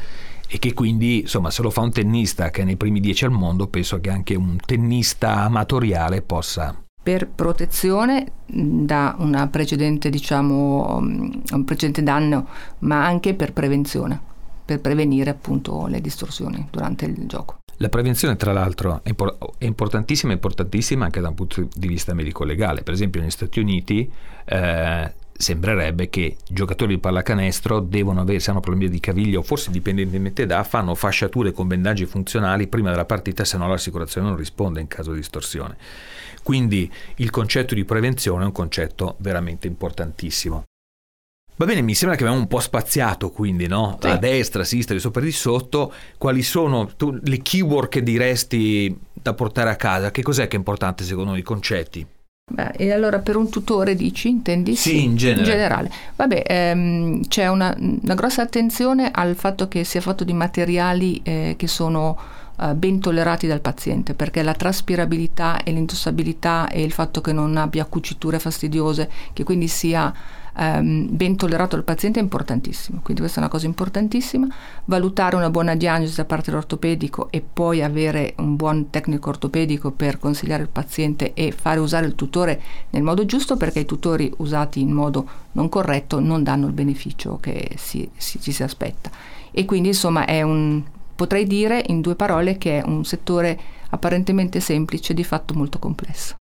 e 0.47 0.57
che 0.57 0.73
quindi 0.73 1.21
insomma 1.21 1.51
se 1.51 1.61
lo 1.61 1.69
fa 1.69 1.81
un 1.81 1.91
tennista 1.91 2.49
che 2.49 2.61
è 2.61 2.63
nei 2.63 2.77
primi 2.77 3.01
dieci 3.01 3.25
al 3.25 3.31
mondo 3.31 3.67
penso 3.67 3.99
che 3.99 4.09
anche 4.09 4.35
un 4.35 4.55
tennista 4.65 5.43
amatoriale 5.43 6.21
possa 6.21 6.81
per 7.03 7.27
protezione 7.27 8.31
da 8.45 9.15
una 9.17 9.47
precedente, 9.47 10.09
diciamo, 10.09 10.97
un 10.97 11.63
precedente 11.65 12.03
danno, 12.03 12.47
ma 12.79 13.05
anche 13.05 13.33
per 13.33 13.53
prevenzione, 13.53 14.19
per 14.63 14.81
prevenire 14.81 15.31
appunto 15.31 15.87
le 15.87 15.99
distorsioni 15.99 16.67
durante 16.69 17.05
il 17.05 17.25
gioco. 17.25 17.57
La 17.77 17.89
prevenzione, 17.89 18.35
tra 18.35 18.53
l'altro, 18.53 19.01
è 19.01 19.15
importantissima, 19.65 20.33
importantissima 20.33 21.05
anche 21.05 21.19
da 21.19 21.29
un 21.29 21.33
punto 21.33 21.67
di 21.73 21.87
vista 21.87 22.13
medico-legale. 22.13 22.83
Per 22.83 22.93
esempio, 22.93 23.21
negli 23.21 23.31
Stati 23.31 23.59
Uniti 23.59 24.07
eh, 24.45 25.13
sembrerebbe 25.41 26.09
che 26.09 26.21
i 26.21 26.37
giocatori 26.47 26.95
di 26.95 26.99
pallacanestro 26.99 27.79
devono 27.79 28.21
avere, 28.21 28.39
se 28.39 28.51
hanno 28.51 28.59
problemi 28.59 28.89
di 28.89 28.99
caviglia 28.99 29.39
o 29.39 29.43
forse 29.43 29.71
dipendentemente 29.71 30.45
da, 30.45 30.63
fanno 30.63 30.95
fasciature 30.95 31.51
con 31.51 31.67
bendaggi 31.67 32.05
funzionali 32.05 32.67
prima 32.67 32.91
della 32.91 33.05
partita, 33.05 33.43
se 33.43 33.57
no 33.57 33.67
l'assicurazione 33.67 34.27
non 34.27 34.37
risponde 34.37 34.79
in 34.79 34.87
caso 34.87 35.11
di 35.11 35.17
distorsione. 35.17 35.77
Quindi 36.43 36.91
il 37.15 37.29
concetto 37.29 37.75
di 37.75 37.85
prevenzione 37.85 38.43
è 38.43 38.45
un 38.45 38.51
concetto 38.51 39.15
veramente 39.19 39.67
importantissimo. 39.67 40.63
Va 41.55 41.65
bene, 41.65 41.81
mi 41.81 41.93
sembra 41.93 42.17
che 42.17 42.23
abbiamo 42.23 42.41
un 42.41 42.47
po' 42.47 42.59
spaziato 42.59 43.29
quindi, 43.29 43.67
no? 43.67 43.97
Sì. 44.01 44.07
A 44.07 44.17
destra, 44.17 44.63
a 44.63 44.65
sinistra, 44.65 44.95
di 44.95 45.01
sopra 45.01 45.21
e 45.21 45.25
di 45.25 45.31
sotto. 45.31 45.93
Quali 46.17 46.41
sono 46.41 46.87
tu, 46.95 47.15
le 47.21 47.37
keyword 47.37 47.89
che 47.89 48.01
diresti 48.01 48.97
da 49.13 49.33
portare 49.35 49.69
a 49.69 49.75
casa? 49.75 50.09
Che 50.09 50.23
cos'è 50.23 50.47
che 50.47 50.55
è 50.55 50.57
importante 50.57 51.03
secondo 51.03 51.35
i 51.35 51.43
concetti? 51.43 52.07
Beh, 52.53 52.71
e 52.71 52.91
allora 52.91 53.19
per 53.19 53.37
un 53.37 53.49
tutore 53.49 53.95
dici, 53.95 54.27
intendi? 54.27 54.75
Sì, 54.75 54.89
sì 54.89 55.03
in, 55.03 55.15
generale. 55.15 55.39
in 55.39 55.51
generale. 55.51 55.91
Vabbè, 56.17 56.43
ehm, 56.45 57.27
c'è 57.27 57.47
una, 57.47 57.73
una, 57.77 58.13
grossa 58.13 58.41
attenzione 58.41 59.09
al 59.11 59.35
fatto 59.35 59.69
che 59.69 59.85
sia 59.85 60.01
fatto 60.01 60.25
di 60.25 60.33
materiali 60.33 61.21
eh, 61.23 61.55
che 61.57 61.67
sono 61.67 62.17
eh, 62.59 62.73
ben 62.73 62.99
tollerati 62.99 63.47
dal 63.47 63.61
paziente 63.61 64.13
perché 64.13 64.43
la 64.43 64.53
traspirabilità 64.53 65.63
e 65.63 65.71
l'intossabilità 65.71 66.67
e 66.67 66.83
il 66.83 66.91
fatto 66.91 67.21
che 67.21 67.31
non 67.31 67.55
abbia 67.55 67.85
cuciture 67.85 68.37
fastidiose, 68.37 69.09
che 69.31 69.43
quindi 69.43 69.69
sia 69.69 70.13
ehm, 70.57 71.07
ben 71.09 71.35
tollerato 71.35 71.75
dal 71.75 71.83
paziente 71.83 72.19
è 72.19 72.21
importantissimo. 72.21 72.99
Quindi 73.01 73.21
questa 73.21 73.39
è 73.39 73.43
una 73.43 73.51
cosa 73.51 73.65
importantissima. 73.65 74.47
Valutare 74.85 75.35
una 75.35 75.49
buona 75.49 75.75
diagnosi 75.75 76.15
da 76.15 76.25
parte 76.25 76.51
dell'ortopedico 76.51 77.29
e 77.31 77.41
poi 77.41 77.81
avere 77.81 78.33
un 78.37 78.55
buon 78.55 78.89
tecnico 78.89 79.29
ortopedico 79.29 79.91
per 79.91 80.19
consigliare 80.19 80.63
il 80.63 80.69
paziente 80.69 81.33
e 81.33 81.51
fare 81.51 81.79
usare 81.79 82.05
il 82.05 82.15
tutore 82.15 82.61
nel 82.91 83.03
modo 83.03 83.25
giusto 83.25 83.57
perché 83.57 83.79
i 83.79 83.85
tutori 83.85 84.31
usati 84.37 84.81
in 84.81 84.91
modo 84.91 85.27
non 85.53 85.69
corretto 85.69 86.19
non 86.19 86.43
danno 86.43 86.67
il 86.67 86.73
beneficio 86.73 87.37
che 87.39 87.71
si, 87.77 88.09
si, 88.15 88.39
ci 88.41 88.51
si 88.51 88.63
aspetta. 88.63 89.09
E 89.51 89.65
quindi 89.65 89.89
insomma 89.89 90.25
è 90.25 90.41
un 90.41 90.83
Potrei 91.21 91.45
dire 91.45 91.83
in 91.85 92.01
due 92.01 92.15
parole 92.15 92.57
che 92.57 92.79
è 92.79 92.83
un 92.83 93.05
settore 93.05 93.59
apparentemente 93.91 94.59
semplice, 94.59 95.13
di 95.13 95.23
fatto 95.23 95.53
molto 95.53 95.77
complesso. 95.77 96.40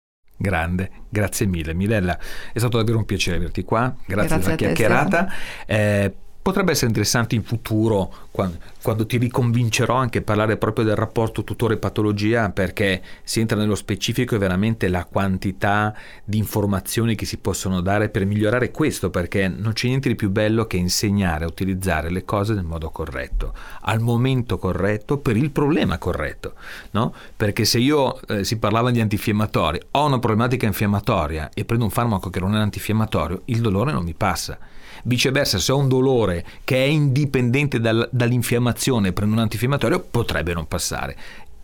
Grande, 0.45 0.91
grazie 1.09 1.47
mille. 1.47 1.73
Mirella, 1.73 2.19
è 2.53 2.59
stato 2.59 2.77
davvero 2.77 2.99
un 2.99 3.07
piacere 3.07 3.39
averti 3.39 3.63
qua, 3.65 3.95
grazie, 4.05 4.37
grazie 4.37 4.39
della 4.39 4.57
chiacchierata. 4.57 5.33
Eh, 5.65 6.15
potrebbe 6.45 6.73
essere 6.73 6.89
interessante 6.89 7.35
in 7.35 7.43
futuro, 7.43 8.13
quando, 8.31 8.59
quando, 8.83 9.07
ti 9.07 9.17
riconvincerò 9.17 9.95
anche 9.95 10.21
parlare 10.21 10.59
proprio 10.59 10.85
del 10.85 10.95
rapporto 10.95 11.43
tutore-patologia, 11.43 12.51
perché 12.51 13.01
si 13.23 13.41
entra 13.41 13.57
nello 13.57 13.75
specifico 13.75 14.35
e 14.35 14.39
veramente 14.39 14.89
la 14.89 15.07
quantità 15.07 15.97
di 16.23 16.37
informazioni 16.37 17.15
che 17.15 17.25
si 17.25 17.39
possono 17.39 17.81
dare 17.81 18.11
per 18.11 18.27
migliorare 18.27 18.71
questo, 18.73 19.09
perché 19.09 19.49
non 19.49 19.73
c'è 19.73 19.87
niente 19.87 20.11
di 20.11 20.17
più 20.17 20.29
bello 20.29 20.67
che 20.67 20.77
insegnare 20.77 21.47
a 21.47 21.49
utilizzare 21.49 22.11
le 22.11 22.27
cose 22.27 22.53
nel 22.53 22.65
modo 22.65 22.91
corretto, 22.91 23.55
al 23.81 24.01
momento 24.01 24.59
corretto, 24.59 25.17
per 25.17 25.39
il 25.39 25.51
problema 25.51 25.97
corretto, 25.97 26.57
no? 26.91 27.15
Perché 27.35 27.65
se 27.65 27.79
io, 27.79 28.21
eh, 28.27 28.45
si 28.45 28.59
parlava 28.59 28.91
di 28.91 29.01
antinfiammatori, 29.01 29.81
ho 29.93 30.05
una 30.05 30.19
problematica 30.19 30.67
infiammatoria 30.67 31.49
e 31.55 31.65
prendo 31.65 31.87
un 31.87 31.91
farmaco 31.91 32.29
che 32.29 32.41
non 32.41 32.55
è 32.55 32.59
antinfiammatorio, 32.59 33.41
il 33.47 33.63
dolore 33.63 33.93
non 33.93 34.05
mi 34.05 34.13
passa. 34.13 34.59
Viceversa, 35.07 35.59
se 35.59 35.71
ho 35.71 35.77
un 35.77 35.89
dolore 35.89 36.45
che 36.65 36.77
è 36.77 36.87
indipendente 36.89 37.79
dal, 37.79 38.09
dall'infiammazione 38.11 39.09
e 39.09 39.13
prendo 39.13 39.35
un 39.35 39.43
antinfiammatorio, 39.43 40.01
potrebbe 40.01 40.55
non 40.55 40.67
passare. 40.67 41.17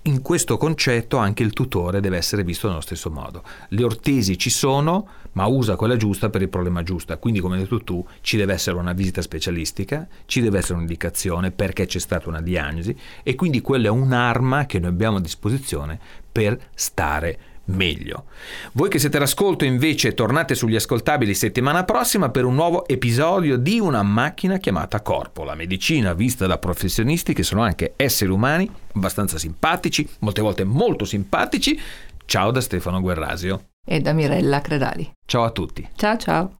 In 0.02 0.20
questo 0.22 0.56
concetto 0.56 1.16
anche 1.16 1.42
il 1.42 1.52
tutore 1.52 2.00
deve 2.00 2.18
essere 2.18 2.44
visto 2.44 2.68
nello 2.68 2.80
stesso 2.80 3.10
modo. 3.10 3.42
Le 3.68 3.84
ortesi 3.84 4.36
ci 4.36 4.50
sono, 4.50 5.06
ma 5.32 5.46
usa 5.46 5.76
quella 5.76 5.96
giusta 5.96 6.28
per 6.28 6.42
il 6.42 6.48
problema 6.48 6.82
giusto. 6.82 7.18
Quindi, 7.18 7.40
come 7.40 7.56
hai 7.56 7.62
detto 7.62 7.82
tu, 7.82 8.06
ci 8.20 8.36
deve 8.36 8.52
essere 8.52 8.76
una 8.76 8.92
visita 8.92 9.22
specialistica, 9.22 10.06
ci 10.26 10.40
deve 10.42 10.58
essere 10.58 10.74
un'indicazione 10.74 11.50
perché 11.50 11.86
c'è 11.86 11.98
stata 11.98 12.28
una 12.28 12.40
diagnosi 12.42 12.94
e 13.22 13.34
quindi 13.34 13.60
quella 13.62 13.86
è 13.86 13.90
un'arma 13.90 14.66
che 14.66 14.78
noi 14.78 14.90
abbiamo 14.90 15.16
a 15.18 15.20
disposizione 15.20 15.98
per 16.30 16.58
stare 16.74 17.38
meglio. 17.70 18.24
Voi 18.72 18.88
che 18.88 18.98
siete 18.98 19.16
all'ascolto 19.16 19.64
invece 19.64 20.14
tornate 20.14 20.54
sugli 20.54 20.76
ascoltabili 20.76 21.34
settimana 21.34 21.84
prossima 21.84 22.28
per 22.30 22.44
un 22.44 22.54
nuovo 22.54 22.86
episodio 22.86 23.56
di 23.56 23.78
una 23.78 24.02
macchina 24.02 24.58
chiamata 24.58 25.00
corpo, 25.00 25.44
la 25.44 25.54
medicina 25.54 26.12
vista 26.12 26.46
da 26.46 26.58
professionisti 26.58 27.32
che 27.32 27.42
sono 27.42 27.62
anche 27.62 27.94
esseri 27.96 28.30
umani 28.30 28.70
abbastanza 28.94 29.38
simpatici, 29.38 30.08
molte 30.20 30.40
volte 30.40 30.64
molto 30.64 31.04
simpatici. 31.04 31.80
Ciao 32.26 32.50
da 32.50 32.60
Stefano 32.60 33.00
Guerrasio 33.00 33.70
e 33.84 34.00
da 34.00 34.12
Mirella 34.12 34.60
Credali. 34.60 35.10
Ciao 35.26 35.44
a 35.44 35.50
tutti. 35.50 35.88
Ciao 35.96 36.16
ciao. 36.16 36.56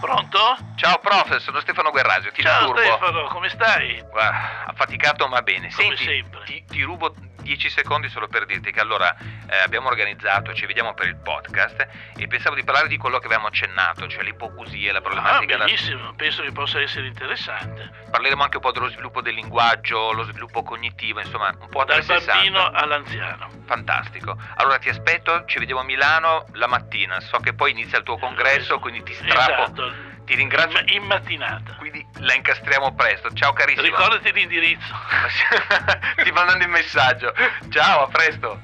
Pronto? 0.00 0.38
Ciao 0.76 1.00
prof, 1.00 1.36
sono 1.38 1.60
Stefano 1.60 1.90
Guerrasio, 1.90 2.30
ti 2.30 2.42
Ciao 2.42 2.72
disturbo. 2.72 2.80
Stefano, 2.80 3.28
come 3.28 3.48
stai? 3.48 4.00
Guarda, 4.10 4.66
affaticato 4.66 5.26
ma 5.26 5.42
bene. 5.42 5.68
Come 5.74 5.96
Senti, 5.96 6.04
sempre. 6.04 6.44
Ti, 6.44 6.64
ti 6.68 6.82
rubo 6.82 7.12
10 7.48 7.70
secondi 7.70 8.08
solo 8.10 8.28
per 8.28 8.44
dirti 8.44 8.70
che 8.70 8.80
allora 8.80 9.14
eh, 9.48 9.56
abbiamo 9.64 9.88
organizzato, 9.88 10.52
ci 10.52 10.66
vediamo 10.66 10.92
per 10.92 11.06
il 11.06 11.16
podcast 11.16 11.88
e 12.16 12.26
pensavo 12.26 12.54
di 12.54 12.62
parlare 12.62 12.88
di 12.88 12.98
quello 12.98 13.18
che 13.18 13.24
avevamo 13.24 13.46
accennato, 13.46 14.06
cioè 14.06 14.22
l'ipocusia, 14.22 14.92
la 14.92 14.98
Ah, 14.98 15.00
problematica 15.00 15.56
da... 15.56 15.64
benissimo, 15.64 16.12
penso 16.14 16.42
che 16.42 16.52
possa 16.52 16.78
essere 16.80 17.06
interessante. 17.06 17.90
Parleremo 18.10 18.42
anche 18.42 18.56
un 18.56 18.62
po' 18.62 18.72
dello 18.72 18.88
sviluppo 18.90 19.22
del 19.22 19.32
linguaggio, 19.34 20.12
lo 20.12 20.24
sviluppo 20.24 20.62
cognitivo, 20.62 21.20
insomma, 21.20 21.48
un 21.58 21.68
po' 21.70 21.84
Dal 21.84 22.04
360. 22.04 22.32
bambino 22.34 22.70
all'anziano. 22.78 23.48
Fantastico. 23.64 24.36
Allora 24.56 24.76
ti 24.78 24.90
aspetto, 24.90 25.44
ci 25.46 25.58
vediamo 25.58 25.80
a 25.80 25.84
Milano 25.84 26.44
la 26.52 26.66
mattina. 26.66 27.18
So 27.20 27.38
che 27.38 27.54
poi 27.54 27.70
inizia 27.70 27.96
il 27.98 28.04
tuo 28.04 28.18
congresso, 28.18 28.78
quindi 28.78 29.02
ti 29.02 29.14
strappo. 29.14 29.62
Esatto. 29.62 30.07
Ti 30.28 30.34
ringrazio. 30.34 30.78
In 30.94 31.04
mattinata. 31.04 31.74
Quindi 31.78 32.06
la 32.18 32.34
incastriamo 32.34 32.92
presto. 32.92 33.32
Ciao 33.32 33.54
carissimo. 33.54 33.86
Ricordati 33.86 34.30
l'indirizzo. 34.30 34.92
ti 36.22 36.30
mandando 36.32 36.64
il 36.64 36.70
messaggio. 36.70 37.32
Ciao, 37.70 38.04
a 38.04 38.08
presto. 38.08 38.60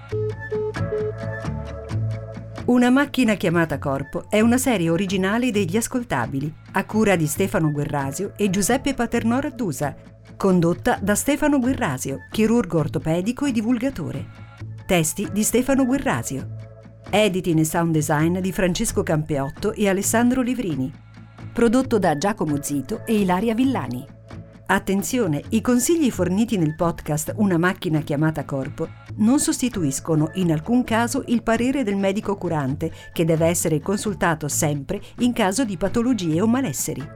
Una 2.67 2.91
macchina 2.91 3.35
chiamata 3.35 3.79
Corpo 3.79 4.27
è 4.29 4.41
una 4.41 4.59
serie 4.59 4.91
originale 4.91 5.51
degli 5.51 5.77
ascoltabili, 5.79 6.53
a 6.73 6.85
cura 6.85 7.17
di 7.17 7.27
Stefano 7.27 7.71
Guerrasio 7.71 8.35
e 8.37 8.51
Giuseppe 8.51 8.93
Paternò 8.93 9.39
Raddusa, 9.41 9.95
condotta 10.37 10.99
da 11.01 11.15
Stefano 11.15 11.59
Guerrasio, 11.61 12.27
chirurgo 12.31 12.79
ortopedico 12.79 13.47
e 13.47 13.53
divulgatore. 13.53 14.27
Testi 14.87 15.31
di 15.33 15.43
Stefano 15.43 15.87
Guerrasio. 15.87 16.47
Editing 17.09 17.61
e 17.61 17.65
sound 17.65 17.93
design 17.93 18.39
di 18.41 18.53
Francesco 18.53 19.03
Campeotto 19.03 19.73
e 19.73 19.89
Alessandro 19.89 20.43
Livrini. 20.43 21.04
Prodotto 21.55 22.01
da 22.01 22.19
Giacomo 22.19 22.61
Zito 22.61 23.07
e 23.07 23.21
Ilaria 23.21 23.55
Villani. 23.55 24.05
Attenzione, 24.67 25.41
i 25.51 25.61
consigli 25.61 26.11
forniti 26.11 26.59
nel 26.59 26.75
podcast 26.75 27.33
Una 27.37 27.59
macchina 27.59 28.01
chiamata 28.01 28.45
corpo 28.45 28.89
non 29.19 29.39
sostituiscono 29.39 30.33
in 30.35 30.51
alcun 30.51 30.83
caso 30.83 31.23
il 31.27 31.45
parere 31.45 31.85
del 31.85 31.95
medico 31.95 32.35
curante, 32.35 32.91
che 33.13 33.25
deve 33.25 33.47
essere 33.47 33.79
consultato 33.79 34.49
sempre 34.49 35.01
in 35.19 35.33
caso 35.33 35.65
di 35.65 35.77
patologie 35.77 36.41
o 36.41 36.49
malesseri. 36.49 37.09